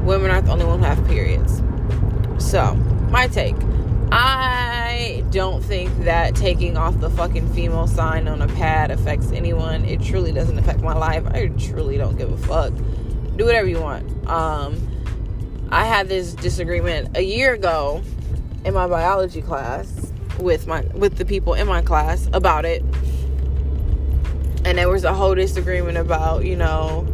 women 0.03 0.29
aren't 0.31 0.45
the 0.45 0.51
only 0.51 0.65
ones 0.65 0.83
who 0.83 0.85
have 0.85 1.07
periods. 1.07 1.61
So, 2.37 2.75
my 3.09 3.27
take. 3.27 3.55
I 4.11 5.08
don't 5.31 5.63
think 5.63 5.95
that 6.03 6.35
taking 6.35 6.77
off 6.77 6.99
the 6.99 7.09
fucking 7.09 7.53
female 7.53 7.87
sign 7.87 8.27
on 8.27 8.41
a 8.41 8.47
pad 8.47 8.91
affects 8.91 9.31
anyone. 9.31 9.85
It 9.85 10.01
truly 10.01 10.31
doesn't 10.31 10.57
affect 10.57 10.81
my 10.81 10.93
life. 10.93 11.25
I 11.27 11.47
truly 11.47 11.97
don't 11.97 12.17
give 12.17 12.31
a 12.31 12.37
fuck. 12.37 12.73
Do 13.35 13.45
whatever 13.45 13.67
you 13.67 13.79
want. 13.79 14.27
Um, 14.27 14.77
I 15.71 15.85
had 15.85 16.09
this 16.09 16.33
disagreement 16.33 17.15
a 17.15 17.21
year 17.21 17.53
ago 17.53 18.01
in 18.65 18.73
my 18.73 18.87
biology 18.87 19.41
class 19.41 20.11
with 20.39 20.67
my 20.67 20.81
with 20.93 21.17
the 21.17 21.25
people 21.25 21.53
in 21.53 21.67
my 21.67 21.81
class 21.81 22.27
about 22.33 22.65
it. 22.65 22.83
And 24.65 24.77
there 24.77 24.89
was 24.89 25.03
a 25.03 25.13
whole 25.13 25.35
disagreement 25.35 25.97
about, 25.97 26.43
you 26.43 26.55
know, 26.55 27.07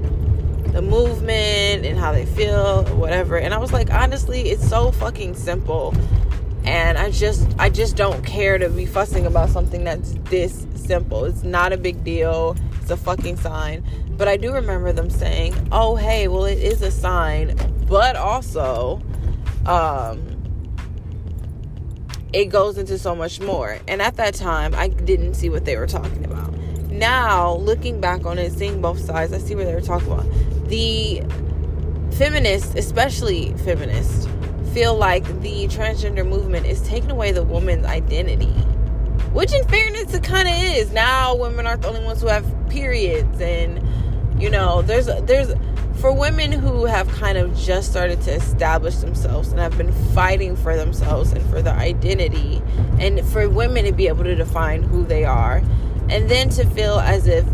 the 0.71 0.81
movement 0.81 1.85
and 1.85 1.97
how 1.97 2.11
they 2.11 2.25
feel, 2.25 2.83
whatever. 2.95 3.37
And 3.37 3.53
I 3.53 3.57
was 3.57 3.71
like, 3.71 3.91
honestly, 3.91 4.49
it's 4.49 4.67
so 4.67 4.91
fucking 4.91 5.35
simple. 5.35 5.93
And 6.65 6.97
I 6.97 7.11
just 7.11 7.47
I 7.59 7.69
just 7.69 7.95
don't 7.95 8.25
care 8.25 8.57
to 8.57 8.69
be 8.69 8.85
fussing 8.85 9.25
about 9.25 9.49
something 9.49 9.83
that's 9.83 10.15
this 10.25 10.65
simple. 10.75 11.25
It's 11.25 11.43
not 11.43 11.73
a 11.73 11.77
big 11.77 12.03
deal. 12.03 12.55
It's 12.81 12.91
a 12.91 12.97
fucking 12.97 13.37
sign. 13.37 13.83
But 14.17 14.27
I 14.27 14.37
do 14.37 14.51
remember 14.53 14.91
them 14.91 15.09
saying, 15.09 15.53
"Oh, 15.71 15.95
hey, 15.95 16.27
well 16.27 16.45
it 16.45 16.57
is 16.57 16.81
a 16.81 16.91
sign, 16.91 17.55
but 17.87 18.15
also 18.15 19.01
um 19.65 20.31
it 22.33 22.45
goes 22.45 22.77
into 22.77 22.97
so 22.97 23.15
much 23.15 23.39
more." 23.39 23.77
And 23.87 24.01
at 24.01 24.15
that 24.15 24.33
time, 24.33 24.73
I 24.73 24.87
didn't 24.87 25.35
see 25.35 25.49
what 25.49 25.65
they 25.65 25.77
were 25.77 25.87
talking 25.87 26.25
about. 26.25 26.51
Now, 26.89 27.55
looking 27.57 27.99
back 27.99 28.25
on 28.25 28.39
it, 28.39 28.53
seeing 28.53 28.81
both 28.81 28.99
sides, 28.99 29.33
I 29.33 29.37
see 29.37 29.53
what 29.53 29.65
they 29.65 29.75
were 29.75 29.81
talking 29.81 30.11
about. 30.11 30.25
The 30.69 31.21
feminists, 32.11 32.73
especially 32.75 33.53
feminists, 33.65 34.27
feel 34.75 34.93
like 34.93 35.23
the 35.39 35.69
transgender 35.69 36.27
movement 36.27 36.65
is 36.65 36.81
taking 36.81 37.09
away 37.09 37.31
the 37.31 37.41
woman's 37.41 37.85
identity. 37.85 38.51
Which, 39.31 39.53
in 39.53 39.63
fairness, 39.69 40.13
it 40.13 40.21
kind 40.21 40.49
of 40.49 40.53
is. 40.53 40.91
Now, 40.91 41.33
women 41.33 41.65
aren't 41.65 41.81
the 41.81 41.87
only 41.87 42.03
ones 42.03 42.19
who 42.19 42.27
have 42.27 42.45
periods, 42.69 43.39
and 43.39 43.81
you 44.37 44.49
know, 44.49 44.81
there's 44.81 45.05
there's 45.05 45.53
for 46.01 46.11
women 46.11 46.51
who 46.51 46.83
have 46.83 47.07
kind 47.07 47.37
of 47.37 47.55
just 47.57 47.89
started 47.89 48.21
to 48.23 48.33
establish 48.33 48.97
themselves 48.97 49.47
and 49.47 49.61
have 49.61 49.77
been 49.77 49.93
fighting 50.13 50.57
for 50.57 50.75
themselves 50.75 51.31
and 51.31 51.41
for 51.49 51.61
their 51.61 51.75
identity, 51.75 52.61
and 52.99 53.25
for 53.29 53.47
women 53.47 53.85
to 53.85 53.93
be 53.93 54.09
able 54.09 54.25
to 54.25 54.35
define 54.35 54.83
who 54.83 55.05
they 55.05 55.23
are, 55.23 55.63
and 56.09 56.29
then 56.29 56.49
to 56.49 56.65
feel 56.71 56.99
as 56.99 57.27
if 57.27 57.45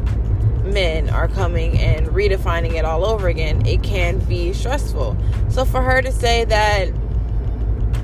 men 0.64 1.08
are 1.12 1.28
coming 1.28 1.78
and 1.78 2.08
redefining 2.08 2.74
it 2.74 2.84
all 2.84 3.06
over 3.06 3.28
again, 3.28 3.64
it 3.68 3.84
can 3.84 4.18
be 4.26 4.54
stressful. 4.54 5.16
So 5.50 5.66
for 5.66 5.84
her 5.84 6.02
to 6.02 6.12
say 6.12 6.46
that 6.46 6.92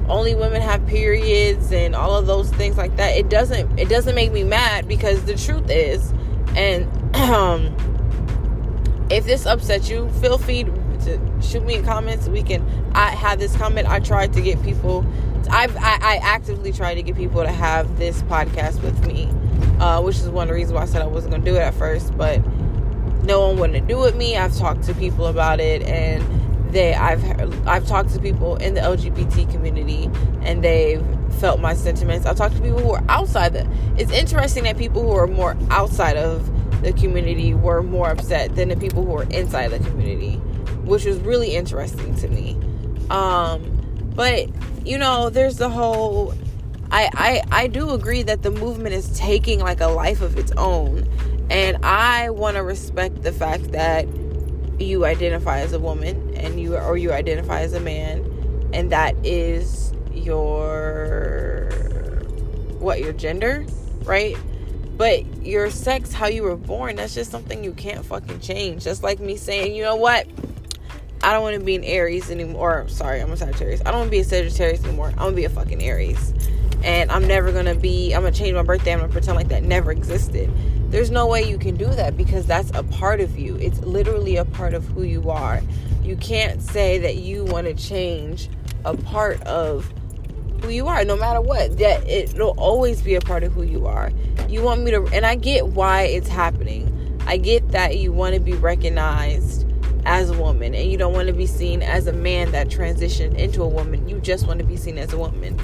only 0.08 0.36
women 0.36 0.62
have 0.62 0.86
periods 0.88 1.72
and 1.72 1.96
all 1.96 2.16
of 2.16 2.28
those 2.28 2.52
things 2.52 2.78
like 2.78 2.96
that, 2.98 3.16
it 3.16 3.30
doesn't 3.30 3.80
it 3.80 3.90
doesn't 3.90 4.16
make 4.16 4.32
me 4.32 4.44
mad 4.44 4.88
because 4.88 5.26
the 5.26 5.36
truth 5.36 5.70
is, 5.70 6.14
and 6.56 6.88
um, 7.16 7.76
if 9.10 9.26
this 9.26 9.46
upsets 9.46 9.90
you, 9.90 10.10
feel 10.22 10.38
free 10.38 10.64
to 10.64 11.20
shoot 11.42 11.64
me 11.64 11.76
in 11.76 11.86
comments. 11.86 12.28
We 12.28 12.44
can. 12.44 12.66
I 12.94 13.12
had 13.12 13.40
this 13.40 13.56
comment. 13.56 13.88
I 13.88 14.00
tried 14.00 14.34
to 14.34 14.42
get 14.42 14.62
people. 14.64 15.06
I've 15.50 15.76
I, 15.78 15.98
I 16.02 16.20
actively 16.22 16.74
tried 16.74 16.96
to 16.96 17.04
get 17.04 17.16
people 17.16 17.42
to 17.42 17.52
have 17.52 17.98
this 17.98 18.22
podcast 18.24 18.82
with 18.82 19.06
me 19.06 19.32
uh, 19.80 20.02
which 20.02 20.18
is 20.18 20.30
one 20.30 20.44
of 20.44 20.50
the 20.50 20.56
reasons 20.56 20.74
why 20.74 20.82
I 20.82 20.86
said 20.86 21.02
I 21.02 21.08
wasn't 21.08 21.32
going 21.32 21.44
to 21.44 21.52
do 21.52 21.58
it 21.58 21.62
at 21.62 21.74
first. 21.74 22.16
But 22.18 22.46
no 23.24 23.48
one 23.48 23.58
wanted 23.58 23.82
to 23.82 23.88
do 23.88 24.00
it 24.00 24.02
with 24.02 24.16
me. 24.16 24.38
I've 24.38 24.56
talked 24.56 24.84
to 24.84 24.94
people 24.94 25.28
about 25.28 25.60
it, 25.60 25.82
and 25.84 26.24
they 26.72 26.94
I've 26.94 27.24
I've 27.68 27.88
talked 27.88 28.14
to 28.14 28.20
people 28.20 28.56
in 28.58 28.74
the 28.74 28.82
LGBT 28.82 29.52
community, 29.52 30.10
and 30.42 30.64
they've 30.64 31.04
felt 31.40 31.60
my 31.60 31.74
sentiments. 31.74 32.26
I've 32.26 32.36
talked 32.36 32.56
to 32.56 32.62
people 32.62 32.80
who 32.80 32.92
are 32.92 33.04
outside 33.10 33.54
the. 33.54 33.68
It's 33.98 34.12
interesting 34.12 34.64
that 34.64 34.78
people 34.78 35.02
who 35.02 35.12
are 35.12 35.28
more 35.28 35.56
outside 35.70 36.18
of 36.18 36.52
the 36.82 36.94
community 36.94 37.54
were 37.54 37.82
more 37.82 38.10
upset 38.10 38.56
than 38.56 38.70
the 38.70 38.78
people 38.78 39.06
who 39.06 39.18
are 39.18 39.24
inside 39.30 39.70
the 39.70 39.80
community, 39.80 40.36
which 40.84 41.06
was 41.06 41.18
really 41.20 41.56
interesting 41.56 42.16
to 42.16 42.28
me. 42.28 42.58
Um, 43.10 44.12
but 44.16 44.50
you 44.86 44.98
know, 44.98 45.30
there's 45.30 45.58
the 45.58 45.70
whole. 45.70 46.34
I, 46.90 47.10
I 47.14 47.64
I 47.64 47.68
do 47.68 47.92
agree 47.92 48.24
that 48.24 48.44
the 48.44 48.52
movement 48.52 48.96
is 48.96 49.10
taking 49.18 49.60
like 49.60 49.82
a 49.82 49.88
life 49.88 50.22
of 50.22 50.38
its 50.38 50.52
own, 50.54 51.08
and 51.50 51.84
I 51.84 52.30
want 52.30 52.56
to 52.56 52.64
respect 52.64 53.24
the 53.24 53.32
fact 53.32 53.72
that 53.74 54.08
you 54.80 55.06
identify 55.06 55.60
as 55.60 55.74
a 55.74 55.80
woman 55.80 56.36
and 56.36 56.60
you 56.60 56.78
or 56.78 56.98
you 56.98 57.12
identify 57.12 57.62
as 57.62 57.74
a 57.74 57.80
man, 57.80 58.70
and 58.74 58.92
that 58.92 59.16
is 59.26 59.94
your 60.14 61.70
what 62.80 63.00
your 63.00 63.14
gender, 63.14 63.66
right? 64.04 64.38
But 64.96 65.46
your 65.46 65.70
sex, 65.70 66.12
how 66.12 66.28
you 66.28 66.44
were 66.44 66.56
born, 66.56 66.96
that's 66.96 67.14
just 67.14 67.30
something 67.30 67.64
you 67.64 67.74
can't 67.74 68.04
fucking 68.04 68.40
change. 68.40 68.84
Just 68.84 69.04
like 69.04 69.20
me 69.20 69.38
saying, 69.38 69.76
you 69.76 69.84
know 69.84 69.96
what? 69.96 70.28
I 71.22 71.34
don't 71.34 71.42
want 71.42 71.58
to 71.58 71.64
be 71.64 71.76
an 71.76 71.84
Aries 71.84 72.30
anymore. 72.32 72.88
Sorry, 72.88 73.22
I'm 73.22 73.32
a 73.32 73.38
Sagittarius. 73.38 73.82
I 73.82 73.92
don't 73.92 74.00
want 74.02 74.08
to 74.08 74.12
be 74.12 74.20
a 74.20 74.24
Sagittarius 74.24 74.84
anymore. 74.84 75.10
I'm 75.10 75.18
gonna 75.18 75.36
be 75.36 75.46
a 75.46 75.50
fucking 75.50 75.82
Aries, 75.82 76.34
and 76.84 77.12
I'm 77.12 77.28
never 77.28 77.52
gonna 77.52 77.76
be. 77.76 78.14
I'm 78.14 78.22
gonna 78.22 78.34
change 78.34 78.54
my 78.56 78.64
birthday. 78.64 78.94
I'm 78.94 79.00
gonna 79.00 79.12
pretend 79.12 79.36
like 79.36 79.50
that 79.50 79.64
never 79.64 79.92
existed. 79.92 80.52
There's 80.90 81.12
no 81.12 81.28
way 81.28 81.48
you 81.48 81.58
can 81.58 81.76
do 81.76 81.88
that 81.88 82.16
because 82.16 82.46
that's 82.46 82.72
a 82.74 82.84
part 82.84 83.20
of 83.20 83.38
you. 83.38 83.56
It's 83.58 83.80
literally 83.80 84.38
a 84.38 84.46
part 84.46 84.74
of 84.74 84.86
who 84.86 85.04
you 85.04 85.30
are. 85.30 85.62
You 86.02 86.16
can't 86.16 86.62
say 86.62 86.98
that 87.00 87.18
you 87.18 87.44
want 87.44 87.68
to 87.68 87.74
change 87.74 88.50
a 88.86 88.96
part 88.96 89.42
of 89.44 89.92
who 90.62 90.70
you 90.70 90.88
are, 90.88 91.04
no 91.04 91.18
matter 91.18 91.42
what. 91.42 91.78
That 91.78 92.08
it'll 92.08 92.58
always 92.58 93.02
be 93.02 93.16
a 93.16 93.22
part 93.22 93.44
of 93.44 93.52
who 93.54 93.64
you 93.64 93.86
are. 93.86 94.12
You 94.48 94.62
want 94.62 94.84
me 94.84 94.92
to, 94.92 95.06
and 95.08 95.26
I 95.26 95.36
get 95.36 95.68
why 95.68 96.04
it's 96.04 96.30
happening. 96.30 96.94
I 97.28 97.36
get 97.36 97.70
that 97.72 97.98
you 97.98 98.14
want 98.14 98.36
to 98.36 98.40
be 98.40 98.54
recognized 98.54 99.66
as 100.06 100.30
a 100.30 100.42
woman 100.42 100.74
and 100.74 100.90
you 100.90 100.98
don't 100.98 101.12
want 101.12 101.28
to 101.28 101.34
be 101.34 101.46
seen 101.46 101.84
as 101.84 102.08
a 102.08 102.14
man 102.14 102.52
that 102.54 102.70
transitioned 102.70 103.36
into 103.36 103.62
a 103.62 103.68
woman. 103.68 104.08
You 104.08 104.20
just 104.22 104.48
want 104.48 104.60
to 104.60 104.66
be 104.66 104.78
seen 104.78 104.98
as 104.98 105.12
a 105.12 105.18
woman. 105.18 105.60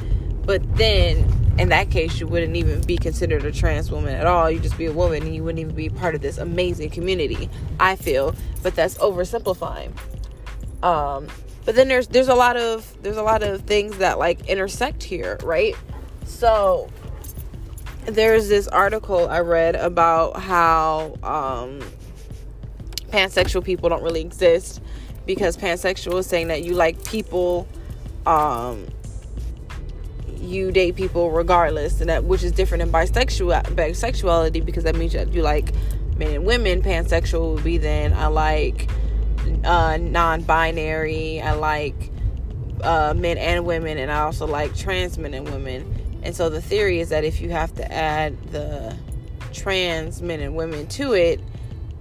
But 0.46 0.76
then 0.76 1.26
in 1.58 1.70
that 1.70 1.92
case 1.92 2.20
you 2.20 2.28
wouldn't 2.28 2.56
even 2.56 2.82
be 2.82 2.98
considered 2.98 3.46
a 3.46 3.52
trans 3.52 3.92
woman 3.92 4.16
at 4.16 4.26
all. 4.26 4.50
You'd 4.50 4.64
just 4.64 4.78
be 4.78 4.86
a 4.86 4.94
woman 4.94 5.24
and 5.24 5.36
you 5.36 5.44
wouldn't 5.44 5.60
even 5.60 5.76
be 5.76 5.90
part 5.90 6.16
of 6.16 6.22
this 6.22 6.38
amazing 6.38 6.90
community, 6.90 7.50
I 7.80 7.96
feel. 7.96 8.36
But 8.62 8.76
that's 8.76 8.98
oversimplifying. 8.98 9.92
Um 10.82 11.28
but 11.66 11.76
then 11.76 11.88
there's 11.88 12.08
there's 12.08 12.28
a 12.28 12.36
lot 12.36 12.58
of 12.58 12.96
there's 13.04 13.18
a 13.18 13.24
lot 13.24 13.44
of 13.44 13.62
things 13.62 13.98
that 13.98 14.20
like 14.20 14.48
intersect 14.48 15.04
here, 15.04 15.38
right? 15.44 15.76
So 16.26 16.90
there's 18.06 18.50
this 18.50 18.68
article 18.68 19.30
I 19.30 19.40
read 19.40 19.76
about 19.76 20.40
how 20.40 21.16
um 21.24 21.80
pansexual 23.10 23.64
people 23.64 23.90
don't 23.90 24.04
really 24.04 24.22
exist 24.22 24.82
because 25.26 25.56
pansexual 25.56 26.18
is 26.18 26.26
saying 26.26 26.48
that 26.48 26.64
you 26.64 26.74
like 26.74 27.04
people 27.06 27.68
um 28.26 28.88
you 30.44 30.72
date 30.72 30.96
people 30.96 31.32
regardless 31.32 32.02
and 32.02 32.10
that 32.10 32.24
which 32.24 32.44
is 32.44 32.52
different 32.52 32.84
than 32.84 32.92
bisexual 32.92 33.64
bisexuality 33.76 34.64
because 34.64 34.84
that 34.84 34.96
means 34.96 35.14
that 35.14 35.34
you 35.34 35.42
like 35.42 35.74
men 36.18 36.36
and 36.36 36.46
women 36.46 36.82
pansexual 36.82 37.56
would 37.56 37.64
be 37.64 37.78
then 37.78 38.14
i 38.14 38.28
like 38.28 38.90
uh 39.64 39.98
non-binary 39.98 41.42
i 41.42 41.54
like 41.54 42.12
uh 42.82 43.14
men 43.16 43.38
and 43.38 43.66
women 43.66 43.98
and 43.98 44.12
i 44.12 44.20
also 44.20 44.46
like 44.46 44.76
trans 44.76 45.18
men 45.18 45.34
and 45.34 45.50
women. 45.50 46.00
And 46.24 46.34
so 46.34 46.50
the 46.50 46.62
theory 46.62 47.02
is 47.02 47.10
that 47.10 47.26
if 47.26 47.42
you 47.42 47.50
have 47.50 47.74
to 47.76 47.92
add 47.92 48.42
the 48.52 48.96
trans 49.52 50.22
men 50.22 50.40
and 50.40 50.56
women 50.56 50.88
to 50.88 51.14
it 51.14 51.40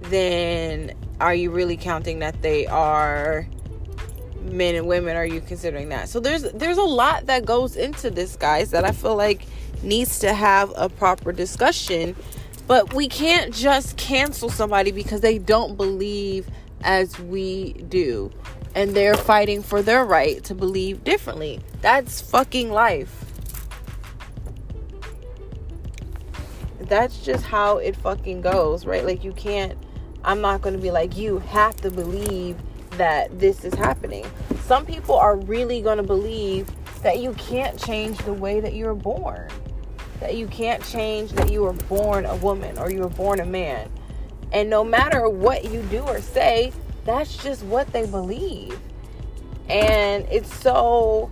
then 0.03 0.93
are 1.19 1.35
you 1.35 1.51
really 1.51 1.77
counting 1.77 2.19
that 2.19 2.41
they 2.41 2.65
are 2.65 3.47
men 4.43 4.75
and 4.75 4.87
women 4.87 5.15
are 5.15 5.25
you 5.25 5.41
considering 5.41 5.89
that? 5.89 6.09
So 6.09 6.19
there's 6.19 6.43
there's 6.51 6.77
a 6.77 6.83
lot 6.83 7.27
that 7.27 7.45
goes 7.45 7.75
into 7.75 8.09
this 8.09 8.35
guys 8.35 8.71
that 8.71 8.83
i 8.83 8.91
feel 8.91 9.15
like 9.15 9.45
needs 9.81 10.19
to 10.19 10.33
have 10.33 10.71
a 10.75 10.89
proper 10.89 11.31
discussion. 11.31 12.15
But 12.65 12.93
we 12.93 13.09
can't 13.09 13.53
just 13.53 13.97
cancel 13.97 14.49
somebody 14.49 14.91
because 14.91 15.19
they 15.19 15.37
don't 15.37 15.75
believe 15.75 16.47
as 16.81 17.19
we 17.19 17.73
do. 17.73 18.31
And 18.75 18.95
they're 18.95 19.15
fighting 19.15 19.61
for 19.61 19.81
their 19.81 20.05
right 20.05 20.43
to 20.45 20.55
believe 20.55 21.03
differently. 21.03 21.59
That's 21.81 22.21
fucking 22.21 22.71
life. 22.71 23.25
That's 26.79 27.17
just 27.23 27.43
how 27.43 27.77
it 27.77 27.95
fucking 27.97 28.41
goes 28.41 28.85
right? 28.85 29.05
Like 29.05 29.23
you 29.23 29.33
can't 29.33 29.77
I'm 30.25 30.39
not 30.41 30.61
going 30.61 30.75
to 30.75 30.81
be 30.81 30.91
like, 30.91 31.17
you 31.17 31.39
have 31.39 31.75
to 31.77 31.91
believe 31.91 32.57
that 32.97 33.39
this 33.39 33.63
is 33.63 33.73
happening. 33.73 34.25
Some 34.61 34.85
people 34.85 35.15
are 35.15 35.37
really 35.37 35.81
going 35.81 35.97
to 35.97 36.03
believe 36.03 36.69
that 37.01 37.19
you 37.19 37.33
can't 37.33 37.77
change 37.77 38.17
the 38.19 38.33
way 38.33 38.59
that 38.59 38.73
you 38.73 38.85
were 38.85 38.95
born, 38.95 39.49
that 40.19 40.35
you 40.35 40.47
can't 40.47 40.83
change 40.83 41.31
that 41.31 41.51
you 41.51 41.61
were 41.61 41.73
born 41.73 42.25
a 42.25 42.35
woman 42.37 42.77
or 42.77 42.91
you 42.91 42.99
were 42.99 43.09
born 43.09 43.39
a 43.39 43.45
man. 43.45 43.89
And 44.51 44.69
no 44.69 44.83
matter 44.83 45.27
what 45.27 45.65
you 45.65 45.81
do 45.83 45.99
or 45.99 46.21
say, 46.21 46.71
that's 47.05 47.35
just 47.43 47.63
what 47.63 47.91
they 47.91 48.05
believe. 48.05 48.79
And 49.67 50.25
it's 50.31 50.53
so, 50.53 51.29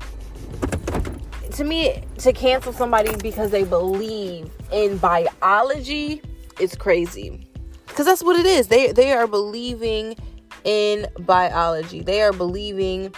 to 1.53 1.63
me, 1.63 2.03
to 2.17 2.33
cancel 2.33 2.73
somebody 2.73 3.15
because 3.17 3.51
they 3.51 3.63
believe 3.63 4.51
in 4.71 4.97
biology 4.97 6.21
is 6.59 6.75
crazy 6.75 7.47
because 7.87 8.05
that's 8.05 8.23
what 8.23 8.39
it 8.39 8.45
is 8.45 8.67
they 8.67 8.91
they 8.91 9.11
are 9.11 9.27
believing 9.27 10.15
in 10.63 11.07
biology. 11.19 12.01
They 12.01 12.21
are 12.21 12.33
believing 12.33 13.13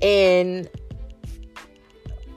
in 0.00 0.68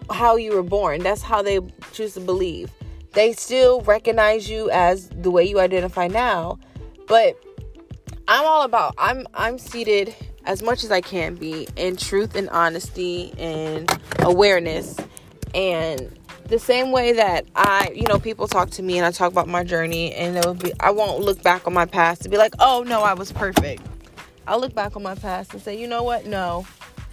how 0.10 0.36
you 0.36 0.54
were 0.54 0.63
born. 0.63 1.02
That's 1.02 1.22
how 1.22 1.42
they 1.42 1.60
choose 1.92 2.13
to 2.16 2.20
believe. 2.20 2.72
They 3.13 3.34
still 3.34 3.82
recognize 3.82 4.50
you 4.50 4.70
as 4.72 5.10
the 5.10 5.30
way 5.32 5.44
you 5.46 5.60
identify 5.60 6.08
now 6.08 6.60
but 7.08 7.38
i'm 8.28 8.46
all 8.46 8.63
about 8.63 8.94
i'm 8.98 9.28
i'm 9.34 9.58
seated 9.58 10.16
as 10.46 10.62
much 10.62 10.84
as 10.84 10.92
i 10.92 11.02
can 11.02 11.36
be 11.36 11.68
in 11.76 11.96
truth 11.96 12.36
and 12.36 12.50
honesty 12.50 13.34
and 13.38 13.89
awareness. 14.20 14.98
And 15.56 16.20
the 16.48 16.60
same 16.60 16.92
way 16.92 17.13
that 17.13 17.46
I, 17.56 17.92
you 17.96 18.06
know, 18.08 18.20
people 18.20 18.48
talk 18.48 18.72
to 18.72 18.84
me 18.84 18.98
and 18.98 19.06
I 19.06 19.12
talk 19.12 19.32
about 19.32 19.48
my 19.48 19.63
journey 19.63 20.13
and 20.13 20.36
it 20.36 20.46
will 20.46 20.56
be 20.56 20.74
I 20.80 20.92
won't 20.92 21.22
look 21.22 21.42
back 21.44 21.68
on 21.68 21.74
my 21.74 21.86
past 21.86 22.24
to 22.24 22.30
be 22.30 22.38
like, 22.38 22.54
"Oh, 22.60 22.84
no, 22.86 23.02
I 23.02 23.13
was 23.13 23.32
perfect." 23.32 23.82
I'll 24.48 24.60
look 24.60 24.76
back 24.76 24.96
on 24.96 25.04
my 25.04 25.16
past 25.16 25.54
and 25.54 25.62
say, 25.62 25.78
"You 25.78 25.88
know 25.88 26.04
what? 26.04 26.26
No. 26.26 26.66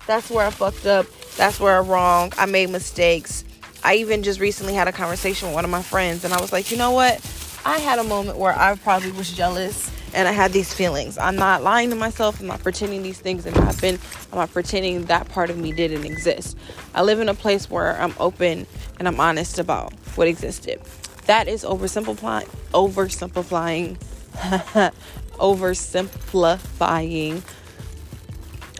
That's 0.07 0.31
where 0.31 0.47
I 0.47 0.51
fucked 0.51 0.87
up. 0.87 1.07
That's 1.37 1.61
where 1.61 1.79
I'm 1.79 1.88
wrong. 1.88 2.33
I 2.38 2.47
made 2.47 2.71
mistakes." 2.71 3.45
I 3.83 3.95
even 3.97 4.23
just 4.23 4.40
recently 4.40 4.75
had 4.75 4.88
a 4.88 4.93
conversation 4.93 5.49
with 5.49 5.55
one 5.55 5.64
of 5.64 5.71
my 5.71 5.83
friends 5.83 6.25
and 6.25 6.35
I 6.35 6.40
was 6.40 6.53
like, 6.53 6.71
"You 6.71 6.77
know 6.77 6.90
what? 6.90 7.21
I 7.64 7.79
had 7.79 7.99
a 7.99 8.05
moment 8.05 8.38
where 8.38 8.59
I 8.59 8.75
probably 8.77 9.12
was 9.12 9.33
jealous 9.33 9.90
and 10.14 10.27
I 10.27 10.33
had 10.33 10.53
these 10.53 10.73
feelings. 10.73 11.19
I'm 11.19 11.37
not 11.37 11.62
lying 11.62 11.90
to 11.90 11.97
myself. 11.97 12.40
I'm 12.40 12.47
not 12.47 12.62
pretending 12.62 13.03
these 13.03 13.19
things 13.19 13.45
didn't 13.45 13.62
happen. 13.62 13.99
I'm 14.33 14.38
not 14.38 14.53
pretending 14.53 15.05
that 15.07 15.29
part 15.29 15.51
of 15.51 15.59
me 15.59 15.73
didn't 15.73 16.05
exist. 16.05 16.57
I 16.95 17.03
live 17.03 17.21
in 17.21 17.29
a 17.29 17.35
place 17.35 17.71
where 17.71 18.01
I'm 18.01 18.14
open 18.19 18.66
and 18.99 19.09
I'm 19.09 19.21
honest 19.21 19.59
about 19.59 19.93
what 20.16 20.27
existed. 20.29 20.81
That 21.27 21.49
is 21.49 21.64
oversimplifying. 21.64 22.49
Oversimplifying. 22.73 23.99
oversimplifying. 25.40 27.42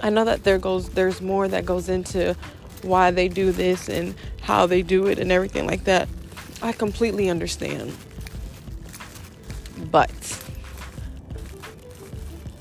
I 0.03 0.11
know 0.11 0.25
that 0.25 0.45
there 0.45 0.59
goes 0.59 0.91
there's 0.91 1.21
more 1.21 1.49
that 1.49 1.67
goes 1.67 1.89
into 1.89 2.37
why 2.83 3.11
they 3.11 3.29
do 3.29 3.53
this 3.53 3.89
and 3.89 4.15
how 4.43 4.67
they 4.67 4.83
do 4.83 5.07
it 5.07 5.19
and 5.19 5.33
everything 5.33 5.67
like 5.67 5.85
that. 5.85 6.09
I 6.63 6.73
completely 6.73 7.29
understand. 7.29 7.97
But 9.91 10.11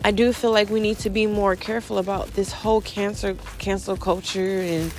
I 0.03 0.11
do 0.11 0.31
feel 0.33 0.51
like 0.51 0.69
we 0.69 0.79
need 0.79 0.99
to 0.99 1.09
be 1.09 1.27
more 1.27 1.55
careful 1.55 1.97
about 1.97 2.33
this 2.33 2.51
whole 2.51 2.81
cancer 2.81 3.35
cancel 3.57 3.97
culture 3.97 4.61
and 4.61 4.91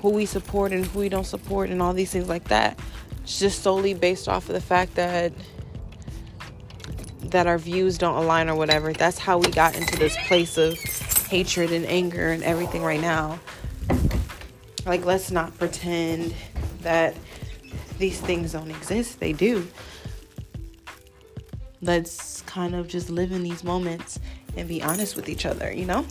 who 0.00 0.10
we 0.10 0.26
support 0.26 0.72
and 0.72 0.86
who 0.86 1.00
we 1.00 1.08
don't 1.08 1.26
support 1.26 1.70
and 1.70 1.82
all 1.82 1.92
these 1.92 2.10
things 2.10 2.28
like 2.28 2.48
that. 2.48 2.78
It's 3.22 3.38
just 3.38 3.62
solely 3.62 3.94
based 3.94 4.28
off 4.28 4.48
of 4.48 4.54
the 4.54 4.60
fact 4.60 4.94
that 4.94 5.32
that 7.32 7.46
our 7.46 7.58
views 7.58 7.98
don't 7.98 8.16
align 8.16 8.48
or 8.48 8.54
whatever. 8.54 8.92
That's 8.92 9.18
how 9.18 9.38
we 9.38 9.50
got 9.50 9.74
into 9.74 9.98
this 9.98 10.16
place 10.28 10.56
of 10.56 10.78
hatred 11.28 11.72
and 11.72 11.84
anger 11.86 12.30
and 12.30 12.42
everything 12.42 12.82
right 12.82 13.00
now. 13.00 13.40
Like 14.86 15.04
let's 15.04 15.30
not 15.30 15.58
pretend 15.58 16.34
that 16.82 17.14
these 17.98 18.20
things 18.20 18.52
don't 18.52 18.70
exist. 18.70 19.18
They 19.18 19.32
do. 19.32 19.66
Let's 21.80 22.42
kind 22.42 22.74
of 22.74 22.86
just 22.86 23.10
live 23.10 23.32
in 23.32 23.42
these 23.42 23.64
moments 23.64 24.20
and 24.56 24.68
be 24.68 24.82
honest 24.82 25.16
with 25.16 25.28
each 25.28 25.46
other, 25.46 25.72
you 25.72 25.86
know? 25.86 26.06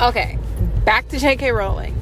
Okay, 0.00 0.38
back 0.84 1.08
to 1.08 1.18
J.K. 1.18 1.50
Rowling. 1.50 1.92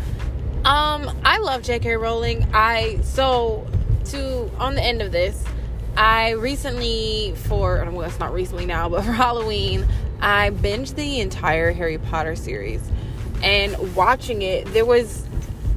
Um, 0.66 1.18
I 1.24 1.38
love 1.38 1.62
J.K. 1.62 1.96
Rowling. 1.96 2.46
I 2.52 3.00
so 3.00 3.66
to 4.06 4.50
on 4.58 4.74
the 4.74 4.82
end 4.82 5.00
of 5.00 5.12
this, 5.12 5.42
I 5.96 6.32
recently 6.32 7.32
for 7.44 7.82
well, 7.90 8.06
it's 8.06 8.18
not 8.18 8.34
recently 8.34 8.66
now, 8.66 8.86
but 8.90 9.02
for 9.02 9.12
Halloween, 9.12 9.86
I 10.20 10.50
binged 10.50 10.96
the 10.96 11.20
entire 11.20 11.72
Harry 11.72 11.96
Potter 11.96 12.36
series. 12.36 12.82
And 13.42 13.96
watching 13.96 14.42
it, 14.42 14.66
there 14.74 14.84
was 14.84 15.26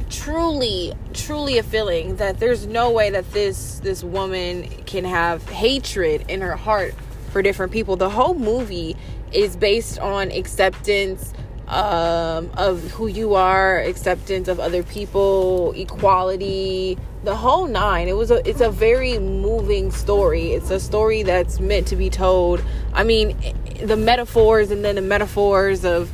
truly 0.09 0.91
truly 1.13 1.57
a 1.57 1.63
feeling 1.63 2.17
that 2.17 2.41
there's 2.41 2.67
no 2.67 2.91
way 2.91 3.11
that 3.11 3.31
this 3.31 3.79
this 3.79 4.03
woman 4.03 4.67
can 4.85 5.05
have 5.05 5.47
hatred 5.47 6.25
in 6.27 6.41
her 6.41 6.57
heart 6.57 6.93
for 7.31 7.41
different 7.41 7.71
people. 7.71 7.95
The 7.95 8.09
whole 8.09 8.33
movie 8.33 8.97
is 9.31 9.55
based 9.55 9.99
on 9.99 10.31
acceptance 10.31 11.33
um, 11.69 12.49
of 12.57 12.81
who 12.91 13.07
you 13.07 13.35
are, 13.35 13.79
acceptance 13.79 14.47
of 14.47 14.59
other 14.59 14.81
people, 14.81 15.71
equality, 15.73 16.97
the 17.23 17.35
whole 17.35 17.67
nine. 17.67 18.07
It 18.07 18.17
was 18.17 18.31
a 18.31 18.47
it's 18.47 18.61
a 18.61 18.71
very 18.71 19.19
moving 19.19 19.91
story. 19.91 20.53
It's 20.53 20.71
a 20.71 20.79
story 20.79 21.23
that's 21.23 21.59
meant 21.59 21.87
to 21.87 21.95
be 21.95 22.09
told. 22.09 22.63
I 22.93 23.03
mean, 23.03 23.37
the 23.83 23.97
metaphors 23.97 24.71
and 24.71 24.83
then 24.83 24.95
the 24.95 25.01
metaphors 25.01 25.85
of 25.85 26.11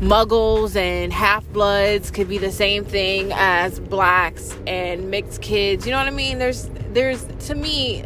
muggles 0.00 0.74
and 0.74 1.12
half 1.12 1.46
bloods 1.52 2.10
could 2.10 2.28
be 2.28 2.38
the 2.38 2.50
same 2.50 2.84
thing 2.84 3.30
as 3.34 3.78
blacks 3.78 4.56
and 4.66 5.08
mixed 5.08 5.40
kids. 5.40 5.86
You 5.86 5.92
know 5.92 5.98
what 5.98 6.08
I 6.08 6.10
mean? 6.10 6.38
There's 6.38 6.68
there's 6.92 7.24
to 7.46 7.54
me 7.54 8.04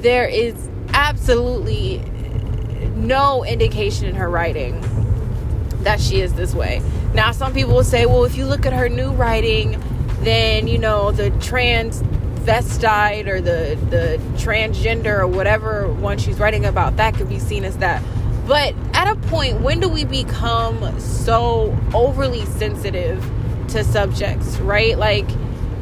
there 0.00 0.26
is 0.26 0.68
absolutely 0.88 1.98
no 2.96 3.44
indication 3.44 4.06
in 4.06 4.16
her 4.16 4.28
writing 4.28 4.82
that 5.84 6.00
she 6.00 6.20
is 6.20 6.34
this 6.34 6.54
way. 6.54 6.82
Now 7.14 7.32
some 7.32 7.54
people 7.54 7.74
will 7.74 7.84
say, 7.84 8.06
well, 8.06 8.24
if 8.24 8.36
you 8.36 8.46
look 8.46 8.66
at 8.66 8.72
her 8.72 8.88
new 8.88 9.10
writing, 9.12 9.82
then 10.20 10.66
you 10.66 10.78
know 10.78 11.12
the 11.12 11.30
transvestite 11.32 13.26
or 13.26 13.40
the 13.40 13.78
the 13.90 14.18
transgender 14.38 15.18
or 15.18 15.26
whatever 15.26 15.92
one 15.92 16.18
she's 16.18 16.38
writing 16.38 16.64
about 16.64 16.96
that 16.96 17.14
could 17.14 17.28
be 17.28 17.38
seen 17.38 17.64
as 17.64 17.76
that 17.78 18.02
but 18.46 18.74
at 18.92 19.08
a 19.08 19.16
point, 19.28 19.60
when 19.62 19.80
do 19.80 19.88
we 19.88 20.04
become 20.04 21.00
so 21.00 21.76
overly 21.94 22.44
sensitive 22.44 23.24
to 23.68 23.82
subjects, 23.82 24.58
right? 24.58 24.98
Like, 24.98 25.26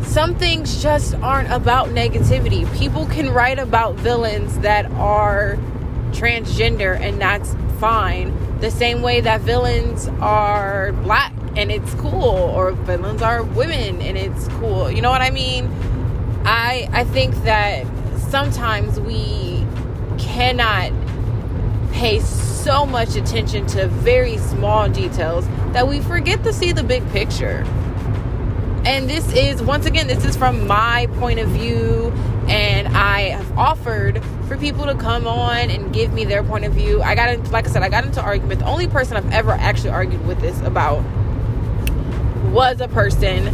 some 0.02 0.36
things 0.36 0.80
just 0.80 1.14
aren't 1.16 1.50
about 1.50 1.88
negativity. 1.88 2.72
People 2.78 3.06
can 3.06 3.30
write 3.30 3.58
about 3.58 3.96
villains 3.96 4.58
that 4.60 4.86
are 4.92 5.56
transgender, 6.12 6.98
and 7.00 7.20
that's 7.20 7.54
fine. 7.80 8.30
The 8.62 8.70
same 8.70 9.02
way 9.02 9.20
that 9.20 9.40
villains 9.40 10.06
are 10.20 10.92
black 11.02 11.32
and 11.56 11.72
it's 11.72 11.92
cool, 11.94 12.22
or 12.22 12.70
villains 12.70 13.20
are 13.20 13.42
women 13.42 14.00
and 14.00 14.16
it's 14.16 14.46
cool. 14.60 14.88
You 14.88 15.02
know 15.02 15.10
what 15.10 15.20
I 15.20 15.30
mean? 15.30 15.66
I 16.44 16.88
I 16.92 17.02
think 17.02 17.34
that 17.42 17.84
sometimes 18.30 19.00
we 19.00 19.66
cannot 20.16 20.92
pay 21.92 22.20
so 22.20 22.86
much 22.86 23.16
attention 23.16 23.66
to 23.66 23.88
very 23.88 24.38
small 24.38 24.88
details 24.88 25.44
that 25.72 25.88
we 25.88 26.00
forget 26.00 26.44
to 26.44 26.52
see 26.52 26.72
the 26.72 26.84
big 26.84 27.06
picture. 27.10 27.64
And 28.84 29.10
this 29.10 29.32
is, 29.32 29.60
once 29.62 29.86
again, 29.86 30.06
this 30.06 30.24
is 30.24 30.36
from 30.36 30.66
my 30.68 31.08
point 31.18 31.40
of 31.40 31.48
view. 31.48 32.12
And 32.52 32.88
I 32.88 33.30
have 33.30 33.58
offered 33.58 34.22
for 34.46 34.58
people 34.58 34.84
to 34.84 34.94
come 34.94 35.26
on 35.26 35.70
and 35.70 35.90
give 35.90 36.12
me 36.12 36.26
their 36.26 36.42
point 36.42 36.66
of 36.66 36.74
view. 36.74 37.00
I 37.00 37.14
got 37.14 37.30
into, 37.30 37.50
like 37.50 37.66
I 37.66 37.70
said, 37.70 37.82
I 37.82 37.88
got 37.88 38.04
into 38.04 38.20
argument. 38.20 38.60
The 38.60 38.66
only 38.66 38.88
person 38.88 39.16
I've 39.16 39.32
ever 39.32 39.52
actually 39.52 39.88
argued 39.88 40.26
with 40.26 40.38
this 40.42 40.60
about 40.60 41.02
was 42.50 42.82
a 42.82 42.88
person 42.88 43.44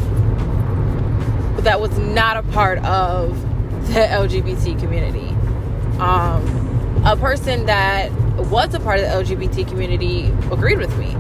that 1.62 1.80
was 1.80 1.96
not 1.96 2.38
a 2.38 2.42
part 2.42 2.78
of 2.78 3.40
the 3.86 4.00
LGBT 4.00 4.80
community. 4.80 5.28
Um, 6.00 7.02
a 7.06 7.16
person 7.16 7.66
that 7.66 8.10
was 8.50 8.74
a 8.74 8.80
part 8.80 8.98
of 8.98 9.28
the 9.28 9.34
LGBT 9.34 9.68
community 9.68 10.26
agreed 10.50 10.78
with 10.78 10.96
me. 10.98 11.12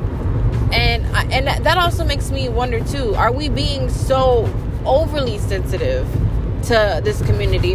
And 0.72 1.06
and 1.32 1.46
that 1.64 1.78
also 1.78 2.04
makes 2.04 2.32
me 2.32 2.48
wonder 2.48 2.82
too, 2.84 3.14
are 3.14 3.30
we 3.30 3.48
being 3.48 3.88
so 3.88 4.52
overly 4.84 5.38
sensitive 5.38 6.08
to 6.68 7.00
this 7.02 7.20
community 7.22 7.74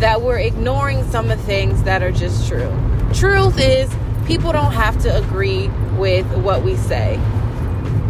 that 0.00 0.22
we're 0.22 0.38
ignoring 0.38 1.04
some 1.10 1.30
of 1.30 1.38
the 1.38 1.44
things 1.44 1.82
that 1.84 2.02
are 2.02 2.12
just 2.12 2.48
true? 2.48 2.72
Truth 3.12 3.58
is 3.60 3.94
people 4.26 4.50
don't 4.52 4.72
have 4.72 5.00
to 5.02 5.16
agree 5.16 5.68
with 5.98 6.26
what 6.38 6.64
we 6.64 6.76
say. 6.76 7.16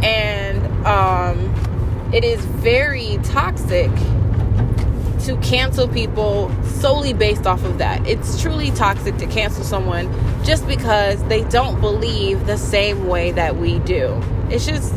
And 0.03 0.87
um, 0.87 2.11
it 2.13 2.25
is 2.25 2.45
very 2.45 3.19
toxic 3.25 3.91
to 5.25 5.37
cancel 5.43 5.89
people 5.89 6.53
solely 6.65 7.13
based 7.13 7.47
off 7.47 7.65
of 7.65 7.79
that. 7.79 8.07
It's 8.07 8.41
truly 8.41 8.71
toxic 8.73 9.17
to 9.17 9.27
cancel 9.27 9.65
someone 9.65 10.13
just 10.45 10.67
because 10.69 11.23
they 11.25 11.43
don't 11.45 11.81
believe 11.81 12.47
the 12.47 12.59
same 12.59 13.07
way 13.07 13.33
that 13.33 13.57
we 13.57 13.79
do. 13.81 14.21
It's 14.51 14.67
just, 14.67 14.95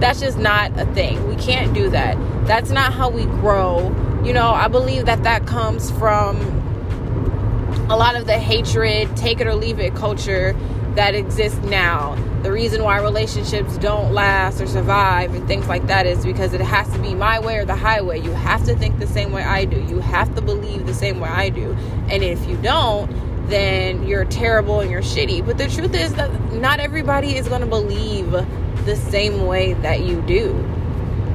that's 0.00 0.20
just 0.20 0.38
not 0.38 0.78
a 0.78 0.84
thing. 0.92 1.26
We 1.28 1.36
can't 1.36 1.72
do 1.72 1.88
that. 1.90 2.18
That's 2.46 2.70
not 2.70 2.92
how 2.92 3.08
we 3.08 3.24
grow. 3.24 3.94
You 4.24 4.32
know, 4.32 4.52
I 4.54 4.68
believe 4.68 5.04
that 5.04 5.22
that 5.24 5.46
comes 5.46 5.90
from 5.90 6.36
a 7.90 7.96
lot 7.96 8.16
of 8.16 8.26
the 8.26 8.38
hatred, 8.38 9.14
take 9.16 9.38
it 9.38 9.46
or 9.46 9.54
leave 9.54 9.78
it 9.78 9.94
culture 9.94 10.56
that 10.94 11.14
exists 11.14 11.58
now. 11.64 12.14
The 12.42 12.50
reason 12.50 12.82
why 12.82 13.00
relationships 13.02 13.76
don't 13.76 14.14
last 14.14 14.62
or 14.62 14.66
survive 14.66 15.34
and 15.34 15.46
things 15.46 15.68
like 15.68 15.86
that 15.88 16.06
is 16.06 16.24
because 16.24 16.54
it 16.54 16.62
has 16.62 16.90
to 16.94 16.98
be 17.00 17.14
my 17.14 17.38
way 17.38 17.58
or 17.58 17.66
the 17.66 17.76
highway. 17.76 18.18
You 18.18 18.30
have 18.30 18.64
to 18.64 18.74
think 18.74 18.98
the 18.98 19.06
same 19.06 19.30
way 19.30 19.42
I 19.42 19.66
do. 19.66 19.78
You 19.82 20.00
have 20.00 20.34
to 20.36 20.40
believe 20.40 20.86
the 20.86 20.94
same 20.94 21.20
way 21.20 21.28
I 21.28 21.50
do. 21.50 21.72
And 22.08 22.22
if 22.22 22.46
you 22.48 22.56
don't, 22.56 23.10
then 23.48 24.06
you're 24.06 24.24
terrible 24.24 24.80
and 24.80 24.90
you're 24.90 25.02
shitty. 25.02 25.44
But 25.44 25.58
the 25.58 25.68
truth 25.68 25.94
is 25.94 26.14
that 26.14 26.30
not 26.54 26.80
everybody 26.80 27.36
is 27.36 27.46
going 27.46 27.60
to 27.60 27.66
believe 27.66 28.30
the 28.30 28.96
same 28.96 29.46
way 29.46 29.74
that 29.74 30.00
you 30.00 30.22
do. 30.22 30.52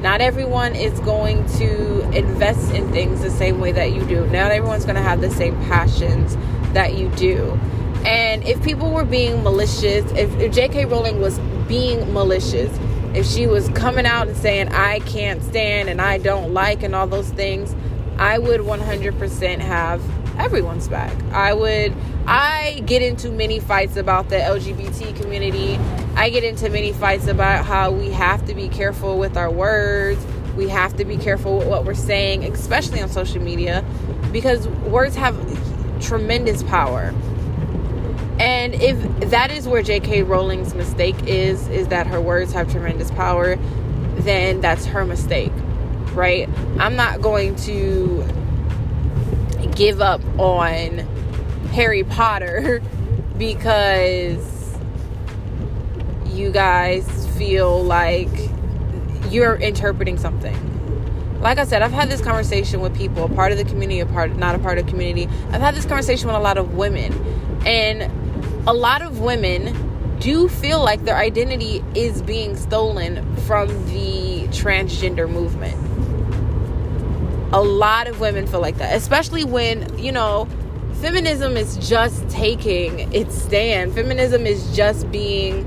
Not 0.00 0.22
everyone 0.22 0.74
is 0.74 0.98
going 1.00 1.46
to 1.58 2.10
invest 2.10 2.72
in 2.72 2.90
things 2.90 3.20
the 3.20 3.30
same 3.30 3.60
way 3.60 3.72
that 3.72 3.92
you 3.92 4.02
do. 4.06 4.24
Not 4.26 4.50
everyone's 4.50 4.84
going 4.84 4.96
to 4.96 5.02
have 5.02 5.20
the 5.20 5.30
same 5.30 5.54
passions 5.64 6.36
that 6.72 6.96
you 6.96 7.10
do. 7.10 7.58
And 8.06 8.42
if 8.44 8.62
people 8.62 8.90
were 8.90 9.04
being 9.04 9.42
malicious, 9.42 10.10
if, 10.12 10.34
if 10.38 10.54
J.K. 10.54 10.86
Rowling 10.86 11.20
was 11.20 11.38
being 11.68 12.12
malicious, 12.14 12.74
if 13.14 13.26
she 13.26 13.46
was 13.46 13.68
coming 13.70 14.06
out 14.06 14.26
and 14.26 14.36
saying, 14.36 14.68
I 14.68 15.00
can't 15.00 15.42
stand 15.42 15.90
and 15.90 16.00
I 16.00 16.16
don't 16.16 16.54
like 16.54 16.82
and 16.82 16.94
all 16.94 17.06
those 17.06 17.28
things, 17.30 17.76
I 18.16 18.38
would 18.38 18.60
100% 18.60 19.58
have 19.58 20.02
everyone's 20.38 20.88
back. 20.88 21.12
I 21.32 21.52
would, 21.52 21.94
I 22.26 22.82
get 22.86 23.02
into 23.02 23.30
many 23.30 23.60
fights 23.60 23.96
about 23.96 24.30
the 24.30 24.36
LGBT 24.36 25.14
community. 25.20 25.78
I 26.20 26.28
get 26.28 26.44
into 26.44 26.68
many 26.68 26.92
fights 26.92 27.28
about 27.28 27.64
how 27.64 27.92
we 27.92 28.10
have 28.10 28.44
to 28.44 28.54
be 28.54 28.68
careful 28.68 29.18
with 29.18 29.38
our 29.38 29.50
words. 29.50 30.22
We 30.54 30.68
have 30.68 30.94
to 30.98 31.06
be 31.06 31.16
careful 31.16 31.56
with 31.56 31.66
what 31.68 31.86
we're 31.86 31.94
saying, 31.94 32.44
especially 32.44 33.00
on 33.00 33.08
social 33.08 33.40
media, 33.40 33.82
because 34.30 34.68
words 34.68 35.16
have 35.16 35.34
tremendous 36.02 36.62
power. 36.62 37.14
And 38.38 38.74
if 38.74 39.30
that 39.30 39.50
is 39.50 39.66
where 39.66 39.82
J.K. 39.82 40.24
Rowling's 40.24 40.74
mistake 40.74 41.16
is, 41.26 41.66
is 41.68 41.88
that 41.88 42.06
her 42.06 42.20
words 42.20 42.52
have 42.52 42.70
tremendous 42.70 43.10
power, 43.12 43.56
then 44.18 44.60
that's 44.60 44.84
her 44.84 45.06
mistake, 45.06 45.52
right? 46.12 46.50
I'm 46.78 46.96
not 46.96 47.22
going 47.22 47.56
to 47.64 48.28
give 49.74 50.02
up 50.02 50.20
on 50.38 50.98
Harry 51.72 52.04
Potter 52.04 52.82
because 53.38 54.59
you 56.40 56.50
guys 56.50 57.26
feel 57.36 57.82
like 57.84 58.28
you're 59.30 59.56
interpreting 59.56 60.18
something. 60.18 60.56
Like 61.40 61.58
I 61.58 61.64
said, 61.64 61.82
I've 61.82 61.92
had 61.92 62.10
this 62.10 62.20
conversation 62.20 62.80
with 62.80 62.96
people, 62.96 63.24
a 63.24 63.28
part 63.28 63.52
of 63.52 63.58
the 63.58 63.64
community, 63.64 64.00
a 64.00 64.06
part 64.06 64.34
not 64.36 64.54
a 64.54 64.58
part 64.58 64.78
of 64.78 64.86
community. 64.86 65.28
I've 65.50 65.60
had 65.60 65.74
this 65.74 65.84
conversation 65.84 66.26
with 66.26 66.36
a 66.36 66.40
lot 66.40 66.58
of 66.58 66.74
women. 66.74 67.12
And 67.66 68.10
a 68.68 68.72
lot 68.72 69.02
of 69.02 69.20
women 69.20 70.18
do 70.18 70.48
feel 70.48 70.82
like 70.82 71.04
their 71.04 71.16
identity 71.16 71.82
is 71.94 72.20
being 72.22 72.56
stolen 72.56 73.36
from 73.46 73.68
the 73.86 74.48
transgender 74.48 75.30
movement. 75.30 75.76
A 77.52 77.62
lot 77.62 78.06
of 78.06 78.20
women 78.20 78.46
feel 78.46 78.60
like 78.60 78.76
that, 78.78 78.94
especially 78.96 79.44
when, 79.44 79.98
you 79.98 80.12
know, 80.12 80.46
feminism 81.00 81.56
is 81.56 81.76
just 81.88 82.28
taking 82.28 83.12
its 83.12 83.34
stand. 83.34 83.94
Feminism 83.94 84.46
is 84.46 84.76
just 84.76 85.10
being 85.10 85.64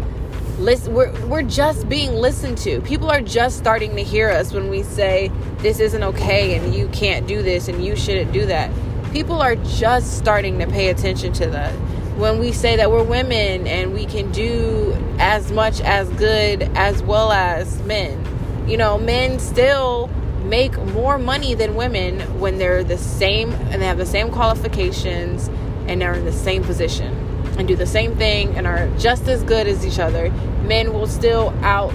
listen 0.64 0.94
we're 0.94 1.12
we're 1.28 1.44
just 1.44 1.90
being 1.90 2.14
listened 2.14 2.58
to. 2.60 2.80
People 2.82 3.12
are 3.12 3.22
just 3.22 3.58
starting 3.58 3.96
to 3.96 4.04
hear 4.04 4.30
us 4.30 4.54
when 4.54 4.70
we 4.70 4.82
say 4.84 5.30
this 5.58 5.80
isn't 5.80 6.04
okay 6.04 6.56
and 6.56 6.74
you 6.74 6.88
can't 6.90 7.28
do 7.28 7.42
this 7.42 7.68
and 7.68 7.86
you 7.86 7.96
shouldn't 7.96 8.32
do 8.32 8.46
that. 8.46 8.72
People 9.12 9.42
are 9.42 9.56
just 9.56 10.18
starting 10.18 10.58
to 10.60 10.68
pay 10.68 10.90
attention 10.90 11.34
to 11.34 11.48
that 11.48 11.72
when 12.18 12.40
we 12.40 12.52
say 12.52 12.78
that 12.78 12.90
we're 12.90 13.04
women 13.04 13.68
and 13.68 13.94
we 13.94 14.06
can 14.06 14.32
do 14.32 14.96
as 15.20 15.52
much 15.52 15.82
as 15.82 16.10
good 16.12 16.64
as 16.76 17.04
well 17.04 17.32
as 17.32 17.82
men. 17.84 18.26
You 18.68 18.78
know, 18.78 18.98
men 18.98 19.40
still 19.40 20.08
make 20.46 20.78
more 20.78 21.18
money 21.18 21.54
than 21.54 21.76
women 21.76 22.20
when 22.40 22.58
they're 22.58 22.84
the 22.84 22.98
same 22.98 23.52
and 23.52 23.82
they 23.82 23.86
have 23.86 23.98
the 23.98 24.06
same 24.06 24.32
qualifications 24.32 25.50
and 25.88 26.02
they're 26.02 26.14
in 26.14 26.26
the 26.26 26.32
same 26.32 26.64
position 26.64 27.23
and 27.58 27.68
do 27.68 27.76
the 27.76 27.86
same 27.86 28.16
thing 28.16 28.56
and 28.56 28.66
are 28.66 28.90
just 28.98 29.28
as 29.28 29.44
good 29.44 29.68
as 29.68 29.86
each 29.86 30.00
other. 30.00 30.30
Men 30.64 30.94
will 30.94 31.08
still 31.08 31.50
out 31.62 31.94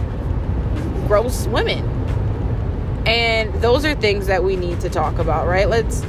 gross 1.07 1.47
women. 1.47 1.85
And 3.07 3.55
those 3.63 3.85
are 3.85 3.95
things 3.95 4.27
that 4.27 4.45
we 4.45 4.57
need 4.57 4.81
to 4.81 4.91
talk 4.91 5.19
about, 5.19 5.47
right? 5.47 5.69
Let's 5.69 6.05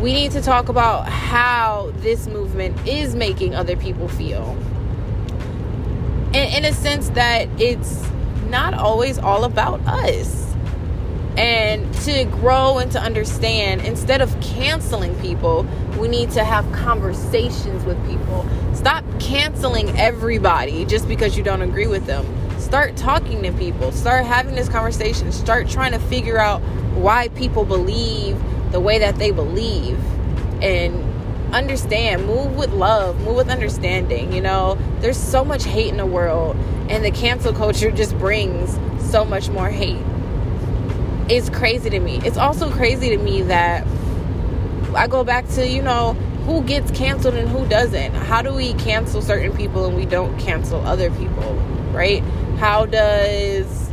we 0.00 0.12
need 0.12 0.30
to 0.32 0.40
talk 0.40 0.68
about 0.68 1.08
how 1.08 1.92
this 1.96 2.28
movement 2.28 2.86
is 2.86 3.16
making 3.16 3.54
other 3.54 3.76
people 3.76 4.06
feel. 4.06 4.56
In, 6.28 6.58
in 6.58 6.64
a 6.64 6.72
sense 6.72 7.08
that 7.10 7.48
it's 7.60 8.06
not 8.48 8.74
always 8.74 9.18
all 9.18 9.42
about 9.44 9.80
us. 9.88 10.47
And 11.38 11.94
to 12.00 12.24
grow 12.24 12.78
and 12.78 12.90
to 12.92 13.00
understand, 13.00 13.82
instead 13.82 14.20
of 14.20 14.38
canceling 14.40 15.14
people, 15.20 15.64
we 15.96 16.08
need 16.08 16.32
to 16.32 16.44
have 16.44 16.70
conversations 16.72 17.84
with 17.84 17.96
people. 18.08 18.44
Stop 18.74 19.04
canceling 19.20 19.96
everybody 19.96 20.84
just 20.84 21.06
because 21.06 21.36
you 21.36 21.44
don't 21.44 21.62
agree 21.62 21.86
with 21.86 22.06
them. 22.06 22.26
Start 22.58 22.96
talking 22.96 23.42
to 23.44 23.52
people. 23.52 23.92
Start 23.92 24.26
having 24.26 24.56
this 24.56 24.68
conversation. 24.68 25.30
Start 25.30 25.68
trying 25.68 25.92
to 25.92 26.00
figure 26.00 26.38
out 26.38 26.60
why 26.94 27.28
people 27.28 27.64
believe 27.64 28.36
the 28.72 28.80
way 28.80 28.98
that 28.98 29.16
they 29.16 29.30
believe 29.30 29.98
and 30.60 31.04
understand 31.54 32.26
move 32.26 32.56
with 32.56 32.70
love 32.72 33.18
move 33.22 33.36
with 33.36 33.48
understanding 33.48 34.30
you 34.34 34.40
know 34.40 34.76
there's 35.00 35.16
so 35.16 35.42
much 35.42 35.64
hate 35.64 35.88
in 35.88 35.96
the 35.96 36.04
world 36.04 36.54
and 36.90 37.02
the 37.02 37.10
cancel 37.10 37.54
culture 37.54 37.90
just 37.90 38.18
brings 38.18 38.78
so 39.10 39.24
much 39.24 39.48
more 39.48 39.70
hate 39.70 39.96
it's 41.28 41.50
crazy 41.50 41.90
to 41.90 42.00
me 42.00 42.20
it's 42.24 42.36
also 42.36 42.70
crazy 42.70 43.10
to 43.10 43.18
me 43.18 43.42
that 43.42 43.86
i 44.94 45.06
go 45.06 45.22
back 45.22 45.46
to 45.48 45.66
you 45.66 45.82
know 45.82 46.14
who 46.46 46.62
gets 46.62 46.90
canceled 46.92 47.34
and 47.34 47.48
who 47.48 47.66
doesn't 47.68 48.14
how 48.14 48.40
do 48.40 48.54
we 48.54 48.72
cancel 48.74 49.20
certain 49.20 49.54
people 49.54 49.84
and 49.86 49.96
we 49.96 50.06
don't 50.06 50.38
cancel 50.38 50.80
other 50.86 51.10
people 51.12 51.54
right 51.92 52.22
how 52.58 52.86
does 52.86 53.88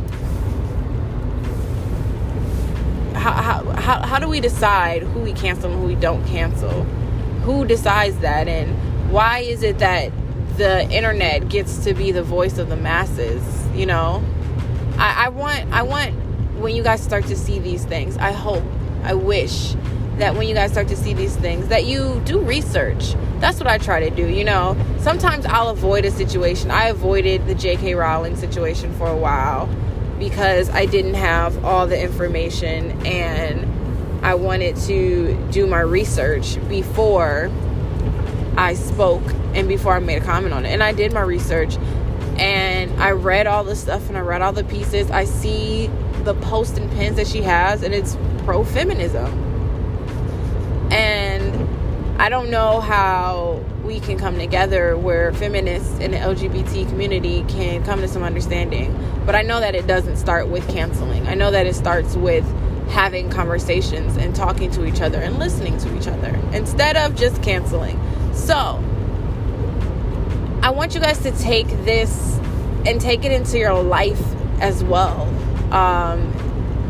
how, 3.26 3.64
how, 3.72 4.06
how, 4.06 4.18
do 4.18 4.28
we 4.28 4.40
decide 4.40 5.02
who 5.02 5.20
we 5.20 5.32
cancel 5.32 5.70
and 5.70 5.80
who 5.80 5.86
we 5.86 5.96
don't 5.96 6.24
cancel? 6.26 6.84
Who 7.42 7.64
decides 7.64 8.18
that? 8.18 8.46
And 8.46 9.10
why 9.10 9.40
is 9.40 9.62
it 9.62 9.78
that 9.78 10.12
the 10.56 10.88
internet 10.90 11.48
gets 11.48 11.78
to 11.78 11.94
be 11.94 12.12
the 12.12 12.22
voice 12.22 12.58
of 12.58 12.68
the 12.68 12.76
masses? 12.76 13.42
You 13.74 13.86
know, 13.86 14.24
I, 14.98 15.26
I 15.26 15.28
want, 15.30 15.72
I 15.72 15.82
want 15.82 16.14
when 16.58 16.74
you 16.74 16.82
guys 16.82 17.02
start 17.02 17.26
to 17.26 17.36
see 17.36 17.58
these 17.58 17.84
things, 17.84 18.16
I 18.18 18.32
hope, 18.32 18.64
I 19.02 19.14
wish 19.14 19.74
that 20.18 20.34
when 20.34 20.48
you 20.48 20.54
guys 20.54 20.72
start 20.72 20.88
to 20.88 20.96
see 20.96 21.12
these 21.12 21.36
things 21.36 21.68
that 21.68 21.84
you 21.84 22.22
do 22.24 22.40
research 22.40 23.14
that's 23.38 23.58
what 23.58 23.66
i 23.66 23.76
try 23.76 24.00
to 24.00 24.08
do 24.16 24.26
you 24.26 24.42
know 24.42 24.74
sometimes 24.98 25.44
i'll 25.44 25.68
avoid 25.68 26.06
a 26.06 26.10
situation 26.10 26.70
i 26.70 26.86
avoided 26.86 27.46
the 27.46 27.54
jk 27.54 27.94
rowling 27.94 28.34
situation 28.34 28.90
for 28.94 29.08
a 29.08 29.16
while 29.16 29.68
because 30.18 30.70
I 30.70 30.86
didn't 30.86 31.14
have 31.14 31.64
all 31.64 31.86
the 31.86 32.00
information 32.00 32.90
and 33.06 34.24
I 34.24 34.34
wanted 34.34 34.76
to 34.76 35.48
do 35.50 35.66
my 35.66 35.80
research 35.80 36.56
before 36.68 37.50
I 38.56 38.74
spoke 38.74 39.22
and 39.54 39.68
before 39.68 39.94
I 39.94 39.98
made 39.98 40.22
a 40.22 40.24
comment 40.24 40.54
on 40.54 40.64
it. 40.64 40.70
And 40.70 40.82
I 40.82 40.92
did 40.92 41.12
my 41.12 41.20
research 41.20 41.76
and 42.38 42.90
I 43.00 43.10
read 43.10 43.46
all 43.46 43.64
the 43.64 43.76
stuff 43.76 44.08
and 44.08 44.16
I 44.16 44.20
read 44.20 44.42
all 44.42 44.52
the 44.52 44.64
pieces. 44.64 45.10
I 45.10 45.24
see 45.24 45.90
the 46.26 46.34
posts 46.34 46.76
and 46.76 46.90
pins 46.92 47.16
that 47.16 47.26
she 47.26 47.40
has 47.40 47.82
and 47.82 47.94
it's 47.94 48.16
pro 48.44 48.64
feminism. 48.64 49.26
And 50.92 52.20
I 52.20 52.28
don't 52.28 52.50
know 52.50 52.80
how 52.80 53.64
we 53.84 54.00
can 54.00 54.18
come 54.18 54.36
together 54.36 54.96
where 54.98 55.32
feminists 55.32 55.98
in 56.00 56.10
the 56.10 56.16
LGBT 56.18 56.88
community 56.88 57.44
can 57.48 57.84
come 57.84 58.00
to 58.00 58.08
some 58.08 58.22
understanding. 58.22 58.94
But 59.24 59.36
I 59.36 59.42
know 59.42 59.60
that 59.60 59.74
it 59.74 59.86
doesn't 59.86 60.16
start 60.16 60.48
with 60.48 60.68
canceling. 60.68 61.26
I 61.28 61.34
know 61.34 61.50
that 61.50 61.66
it 61.66 61.74
starts 61.74 62.16
with 62.16 62.44
having 62.88 63.30
conversations 63.30 64.16
and 64.16 64.34
talking 64.34 64.70
to 64.72 64.84
each 64.84 65.00
other 65.00 65.18
and 65.18 65.38
listening 65.38 65.78
to 65.78 65.96
each 65.96 66.08
other 66.08 66.34
instead 66.52 66.96
of 66.96 67.14
just 67.14 67.42
canceling. 67.42 68.00
So, 68.34 68.82
I 70.62 70.70
want 70.70 70.94
you 70.94 71.00
guys 71.00 71.18
to 71.20 71.30
take 71.38 71.68
this 71.84 72.38
and 72.84 73.00
take 73.00 73.24
it 73.24 73.32
into 73.32 73.58
your 73.58 73.80
life 73.80 74.22
as 74.60 74.82
well. 74.82 75.32
Um, 75.72 76.32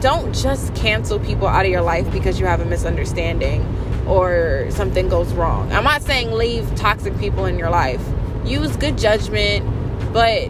don't 0.01 0.35
just 0.35 0.75
cancel 0.75 1.19
people 1.19 1.47
out 1.47 1.65
of 1.65 1.71
your 1.71 1.81
life 1.81 2.11
because 2.13 2.39
you 2.39 2.47
have 2.47 2.61
a 2.61 2.65
misunderstanding 2.65 3.63
or 4.07 4.67
something 4.71 5.09
goes 5.09 5.33
wrong. 5.33 5.73
I'm 5.73 5.85
not 5.85 6.03
saying 6.03 6.33
leave 6.33 6.73
toxic 6.77 7.19
people 7.19 7.47
in 7.47 7.59
your 7.59 7.71
life. 7.71 8.01
Use 8.45 8.77
good 8.77 8.97
judgment, 8.97 9.65
but 10.13 10.49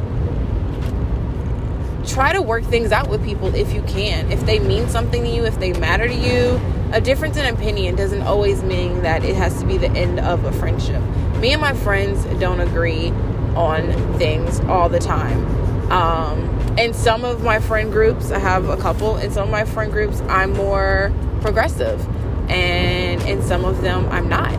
try 2.06 2.32
to 2.32 2.42
work 2.42 2.64
things 2.64 2.92
out 2.92 3.08
with 3.08 3.24
people 3.24 3.54
if 3.54 3.72
you 3.72 3.82
can. 3.82 4.30
If 4.30 4.44
they 4.46 4.58
mean 4.58 4.88
something 4.88 5.22
to 5.22 5.28
you, 5.28 5.44
if 5.44 5.58
they 5.58 5.72
matter 5.74 6.06
to 6.06 6.14
you, 6.14 6.60
a 6.92 7.00
difference 7.00 7.36
in 7.36 7.52
opinion 7.52 7.96
doesn't 7.96 8.22
always 8.22 8.62
mean 8.62 9.02
that 9.02 9.24
it 9.24 9.34
has 9.36 9.58
to 9.60 9.66
be 9.66 9.76
the 9.76 9.90
end 9.90 10.20
of 10.20 10.44
a 10.44 10.52
friendship. 10.52 11.02
Me 11.38 11.52
and 11.52 11.60
my 11.60 11.74
friends 11.74 12.24
don't 12.38 12.60
agree 12.60 13.10
on 13.56 14.18
things 14.18 14.60
all 14.60 14.88
the 14.88 14.98
time. 14.98 15.44
Um, 15.90 16.76
in 16.78 16.92
some 16.92 17.24
of 17.24 17.42
my 17.42 17.60
friend 17.60 17.92
groups, 17.92 18.30
I 18.30 18.38
have 18.38 18.68
a 18.68 18.76
couple. 18.76 19.16
In 19.16 19.30
some 19.30 19.44
of 19.44 19.50
my 19.50 19.64
friend 19.64 19.92
groups, 19.92 20.20
I'm 20.22 20.52
more 20.52 21.12
progressive 21.40 22.04
and 22.50 23.22
in 23.22 23.42
some 23.42 23.64
of 23.64 23.82
them 23.82 24.08
I'm 24.10 24.28
not. 24.28 24.52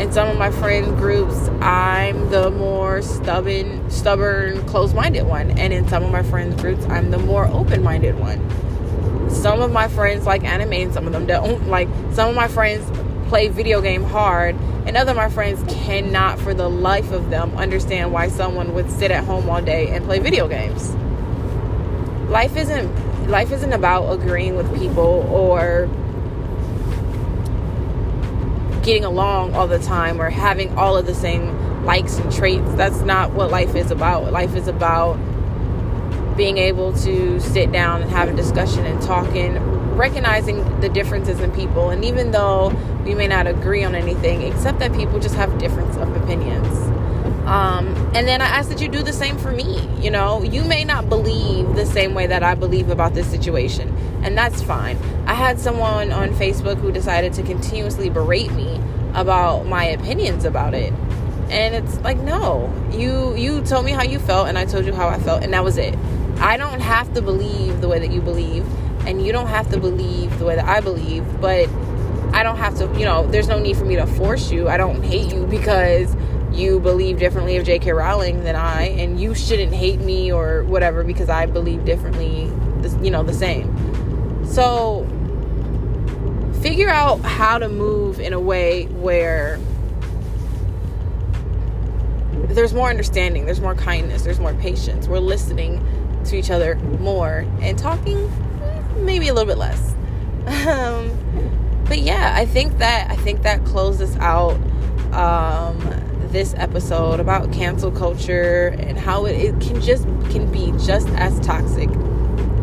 In 0.00 0.12
some 0.12 0.28
of 0.28 0.38
my 0.38 0.50
friend 0.50 0.96
groups, 0.96 1.48
I'm 1.60 2.30
the 2.30 2.50
more 2.50 3.02
stubborn, 3.02 3.90
stubborn, 3.90 4.64
closed-minded 4.66 5.26
one, 5.26 5.50
and 5.58 5.72
in 5.72 5.88
some 5.88 6.04
of 6.04 6.12
my 6.12 6.22
friends 6.22 6.60
groups, 6.60 6.84
I'm 6.84 7.10
the 7.10 7.18
more 7.18 7.46
open-minded 7.48 8.16
one. 8.16 8.38
Some 9.28 9.60
of 9.60 9.72
my 9.72 9.88
friends 9.88 10.24
like 10.24 10.44
anime, 10.44 10.72
and 10.72 10.94
some 10.94 11.06
of 11.06 11.12
them 11.12 11.26
don't. 11.26 11.66
Like 11.68 11.88
some 12.12 12.30
of 12.30 12.36
my 12.36 12.46
friends 12.46 12.88
play 13.28 13.48
video 13.48 13.80
game 13.80 14.04
hard, 14.04 14.56
and 14.88 14.96
other 14.96 15.10
of 15.10 15.18
my 15.18 15.28
friends 15.28 15.62
cannot, 15.70 16.38
for 16.38 16.54
the 16.54 16.66
life 16.66 17.12
of 17.12 17.28
them, 17.28 17.54
understand 17.58 18.10
why 18.10 18.28
someone 18.28 18.72
would 18.72 18.90
sit 18.90 19.10
at 19.10 19.22
home 19.22 19.48
all 19.50 19.60
day 19.60 19.88
and 19.88 20.02
play 20.06 20.18
video 20.18 20.48
games. 20.48 20.94
Life 22.30 22.56
isn't 22.56 23.28
life 23.28 23.52
isn't 23.52 23.74
about 23.74 24.10
agreeing 24.10 24.56
with 24.56 24.74
people 24.78 25.28
or 25.30 25.86
getting 28.82 29.04
along 29.04 29.52
all 29.52 29.66
the 29.66 29.78
time 29.78 30.18
or 30.18 30.30
having 30.30 30.74
all 30.78 30.96
of 30.96 31.04
the 31.04 31.14
same 31.14 31.84
likes 31.84 32.16
and 32.16 32.32
traits. 32.32 32.72
That's 32.72 33.00
not 33.02 33.32
what 33.32 33.50
life 33.50 33.74
is 33.74 33.90
about. 33.90 34.32
Life 34.32 34.54
is 34.54 34.68
about 34.68 35.16
being 36.34 36.56
able 36.56 36.94
to 36.94 37.38
sit 37.40 37.70
down 37.72 38.00
and 38.00 38.10
have 38.10 38.30
a 38.30 38.34
discussion 38.34 38.86
and 38.86 39.02
talking, 39.02 39.56
recognizing 39.98 40.80
the 40.80 40.88
differences 40.88 41.40
in 41.40 41.50
people. 41.52 41.90
And 41.90 42.04
even 42.04 42.30
though 42.30 42.68
we 43.04 43.14
may 43.14 43.26
not 43.26 43.46
agree 43.46 43.84
on 43.84 43.94
anything, 43.94 44.42
except 44.42 44.78
that 44.78 44.92
people 44.92 45.18
just 45.18 45.34
have 45.34 45.58
difference 45.58 45.96
of 45.96 46.14
opinions. 46.16 46.74
Um, 47.48 47.88
and 48.14 48.28
then 48.28 48.42
I 48.42 48.44
ask 48.44 48.68
that 48.68 48.80
you 48.80 48.88
do 48.88 49.02
the 49.02 49.12
same 49.12 49.38
for 49.38 49.50
me. 49.50 49.88
You 50.00 50.10
know, 50.10 50.42
you 50.42 50.64
may 50.64 50.84
not 50.84 51.08
believe 51.08 51.74
the 51.74 51.86
same 51.86 52.12
way 52.14 52.26
that 52.26 52.42
I 52.42 52.54
believe 52.54 52.90
about 52.90 53.14
this 53.14 53.26
situation, 53.26 53.88
and 54.22 54.36
that's 54.36 54.62
fine. 54.62 54.98
I 55.26 55.32
had 55.32 55.58
someone 55.58 56.12
on 56.12 56.28
Facebook 56.30 56.76
who 56.76 56.92
decided 56.92 57.32
to 57.34 57.42
continuously 57.42 58.10
berate 58.10 58.52
me 58.52 58.78
about 59.14 59.64
my 59.66 59.84
opinions 59.86 60.44
about 60.44 60.74
it. 60.74 60.92
And 61.48 61.74
it's 61.74 61.98
like, 62.00 62.18
no, 62.18 62.70
you 62.92 63.34
you 63.34 63.62
told 63.62 63.86
me 63.86 63.92
how 63.92 64.02
you 64.02 64.18
felt, 64.18 64.48
and 64.48 64.58
I 64.58 64.66
told 64.66 64.84
you 64.84 64.92
how 64.92 65.08
I 65.08 65.18
felt, 65.18 65.42
and 65.42 65.54
that 65.54 65.64
was 65.64 65.78
it. 65.78 65.96
I 66.40 66.58
don't 66.58 66.80
have 66.80 67.14
to 67.14 67.22
believe 67.22 67.80
the 67.80 67.88
way 67.88 67.98
that 67.98 68.12
you 68.12 68.20
believe, 68.20 68.66
and 69.08 69.24
you 69.24 69.32
don't 69.32 69.46
have 69.46 69.70
to 69.70 69.80
believe 69.80 70.38
the 70.38 70.44
way 70.44 70.54
that 70.54 70.66
I 70.66 70.80
believe, 70.80 71.24
but 71.40 71.66
I 72.34 72.42
don't 72.42 72.58
have 72.58 72.76
to, 72.76 72.84
you 72.98 73.06
know, 73.06 73.26
there's 73.26 73.48
no 73.48 73.58
need 73.58 73.78
for 73.78 73.86
me 73.86 73.96
to 73.96 74.06
force 74.06 74.52
you. 74.52 74.68
I 74.68 74.76
don't 74.76 75.02
hate 75.02 75.32
you 75.32 75.46
because 75.46 76.14
you 76.52 76.78
believe 76.78 77.18
differently 77.18 77.56
of 77.56 77.64
J.K. 77.64 77.90
Rowling 77.92 78.44
than 78.44 78.54
I, 78.54 78.88
and 78.88 79.18
you 79.18 79.34
shouldn't 79.34 79.72
hate 79.72 80.00
me 80.00 80.30
or 80.30 80.62
whatever 80.64 81.04
because 81.04 81.30
I 81.30 81.46
believe 81.46 81.86
differently, 81.86 82.52
you 83.02 83.10
know, 83.10 83.22
the 83.22 83.32
same. 83.32 84.44
So 84.44 85.06
figure 86.60 86.90
out 86.90 87.20
how 87.20 87.56
to 87.56 87.68
move 87.68 88.20
in 88.20 88.34
a 88.34 88.40
way 88.40 88.84
where 88.88 89.58
there's 92.48 92.74
more 92.74 92.90
understanding, 92.90 93.46
there's 93.46 93.60
more 93.60 93.74
kindness, 93.74 94.20
there's 94.22 94.40
more 94.40 94.52
patience. 94.54 95.08
We're 95.08 95.18
listening 95.18 95.82
to 96.24 96.36
each 96.36 96.50
other 96.50 96.74
more 96.74 97.46
and 97.62 97.78
talking 97.78 98.30
maybe 99.04 99.28
a 99.28 99.34
little 99.34 99.46
bit 99.46 99.58
less. 99.58 99.94
Um, 100.66 101.10
but 101.86 102.00
yeah, 102.00 102.32
I 102.36 102.46
think 102.46 102.78
that 102.78 103.10
I 103.10 103.16
think 103.16 103.42
that 103.42 103.64
closes 103.64 104.16
out 104.16 104.54
um, 105.12 105.78
this 106.30 106.54
episode 106.56 107.20
about 107.20 107.52
cancel 107.52 107.90
culture 107.90 108.68
and 108.78 108.98
how 108.98 109.24
it, 109.24 109.32
it 109.32 109.60
can 109.60 109.80
just 109.80 110.04
can 110.30 110.50
be 110.52 110.72
just 110.84 111.08
as 111.10 111.38
toxic 111.40 111.88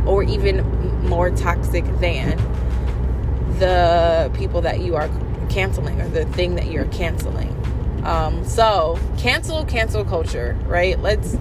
or 0.06 0.24
even 0.24 0.64
more 1.08 1.32
toxic 1.32 1.84
than 2.00 2.38
the 3.60 4.32
people 4.36 4.62
that 4.62 4.80
you 4.82 4.96
are 4.96 5.10
canceling 5.50 6.00
or 6.02 6.08
the 6.10 6.26
thing 6.26 6.56
that 6.56 6.68
you're 6.68 6.86
canceling. 6.86 7.52
Um, 8.06 8.46
so 8.46 9.00
cancel 9.18 9.66
cancel 9.66 10.06
culture, 10.06 10.58
right? 10.68 11.00
Let's 11.00 11.38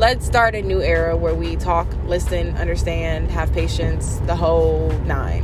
let's 0.00 0.24
start 0.24 0.54
a 0.54 0.62
new 0.62 0.80
era 0.80 1.14
where 1.14 1.34
we 1.34 1.56
talk, 1.56 1.86
listen, 2.06 2.56
understand, 2.56 3.30
have 3.30 3.52
patience, 3.52 4.16
the 4.20 4.34
whole 4.34 4.88
nine. 5.04 5.42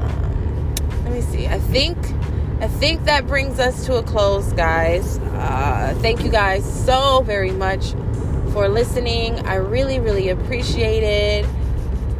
Um, 0.00 1.04
let 1.04 1.12
me 1.12 1.20
see. 1.20 1.46
I 1.46 1.60
think 1.60 1.96
I 2.60 2.66
think 2.66 3.04
that 3.04 3.28
brings 3.28 3.60
us 3.60 3.86
to 3.86 3.98
a 3.98 4.02
close, 4.02 4.52
guys. 4.54 5.18
Uh, 5.18 5.96
thank 6.00 6.24
you 6.24 6.30
guys 6.32 6.64
so 6.84 7.22
very 7.22 7.52
much 7.52 7.92
for 8.52 8.68
listening. 8.68 9.38
I 9.46 9.54
really, 9.54 10.00
really 10.00 10.30
appreciate 10.30 11.04
it. 11.04 11.46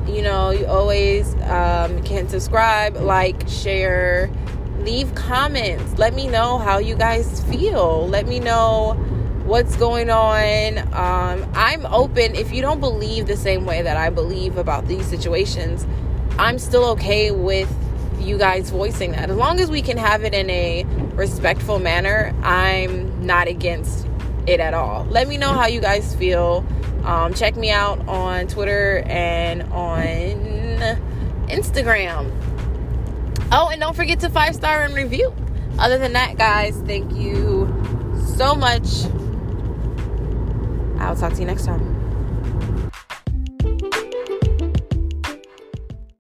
You 0.06 0.22
know, 0.22 0.50
you 0.50 0.66
always 0.66 1.34
um, 1.42 2.00
can 2.04 2.28
subscribe, 2.28 2.96
like, 2.96 3.48
share, 3.48 4.30
leave 4.78 5.12
comments. 5.16 5.98
Let 5.98 6.14
me 6.14 6.28
know 6.28 6.58
how 6.58 6.78
you 6.78 6.94
guys 6.94 7.42
feel. 7.46 8.06
Let 8.06 8.28
me 8.28 8.38
know 8.38 8.94
what's 9.48 9.76
going 9.76 10.10
on. 10.10 10.78
Um, 10.92 11.50
I'm 11.54 11.86
open. 11.86 12.34
If 12.34 12.52
you 12.52 12.60
don't 12.60 12.80
believe 12.80 13.26
the 13.26 13.36
same 13.36 13.64
way 13.64 13.80
that 13.80 13.96
I 13.96 14.10
believe 14.10 14.58
about 14.58 14.86
these 14.86 15.06
situations, 15.06 15.86
I'm 16.38 16.58
still 16.58 16.84
okay 16.90 17.30
with 17.30 17.74
you 18.20 18.36
guys 18.36 18.68
voicing 18.68 19.12
that. 19.12 19.30
As 19.30 19.36
long 19.36 19.58
as 19.58 19.70
we 19.70 19.80
can 19.80 19.96
have 19.96 20.22
it 20.22 20.34
in 20.34 20.50
a 20.50 20.84
respectful 21.14 21.78
manner, 21.78 22.34
I'm 22.42 23.24
not 23.24 23.48
against 23.48 24.06
it 24.46 24.60
at 24.60 24.74
all. 24.74 25.06
Let 25.06 25.28
me 25.28 25.38
know 25.38 25.54
how 25.54 25.66
you 25.66 25.80
guys 25.80 26.14
feel. 26.14 26.66
Um, 27.04 27.32
check 27.32 27.56
me 27.56 27.70
out 27.70 28.06
on 28.06 28.48
Twitter 28.48 29.02
and 29.06 29.62
on 29.72 29.96
Instagram. 31.48 32.30
Oh, 33.50 33.70
and 33.70 33.80
don't 33.80 33.96
forget 33.96 34.20
to 34.20 34.28
five 34.28 34.54
star 34.54 34.82
and 34.82 34.94
review. 34.94 35.34
Other 35.78 35.96
than 35.96 36.12
that, 36.12 36.36
guys, 36.36 36.76
thank 36.86 37.10
you 37.14 37.66
so 38.36 38.54
much. 38.54 38.84
I'll 40.98 41.16
talk 41.16 41.32
to 41.34 41.40
you 41.40 41.46
next 41.46 41.64
time. 41.64 41.97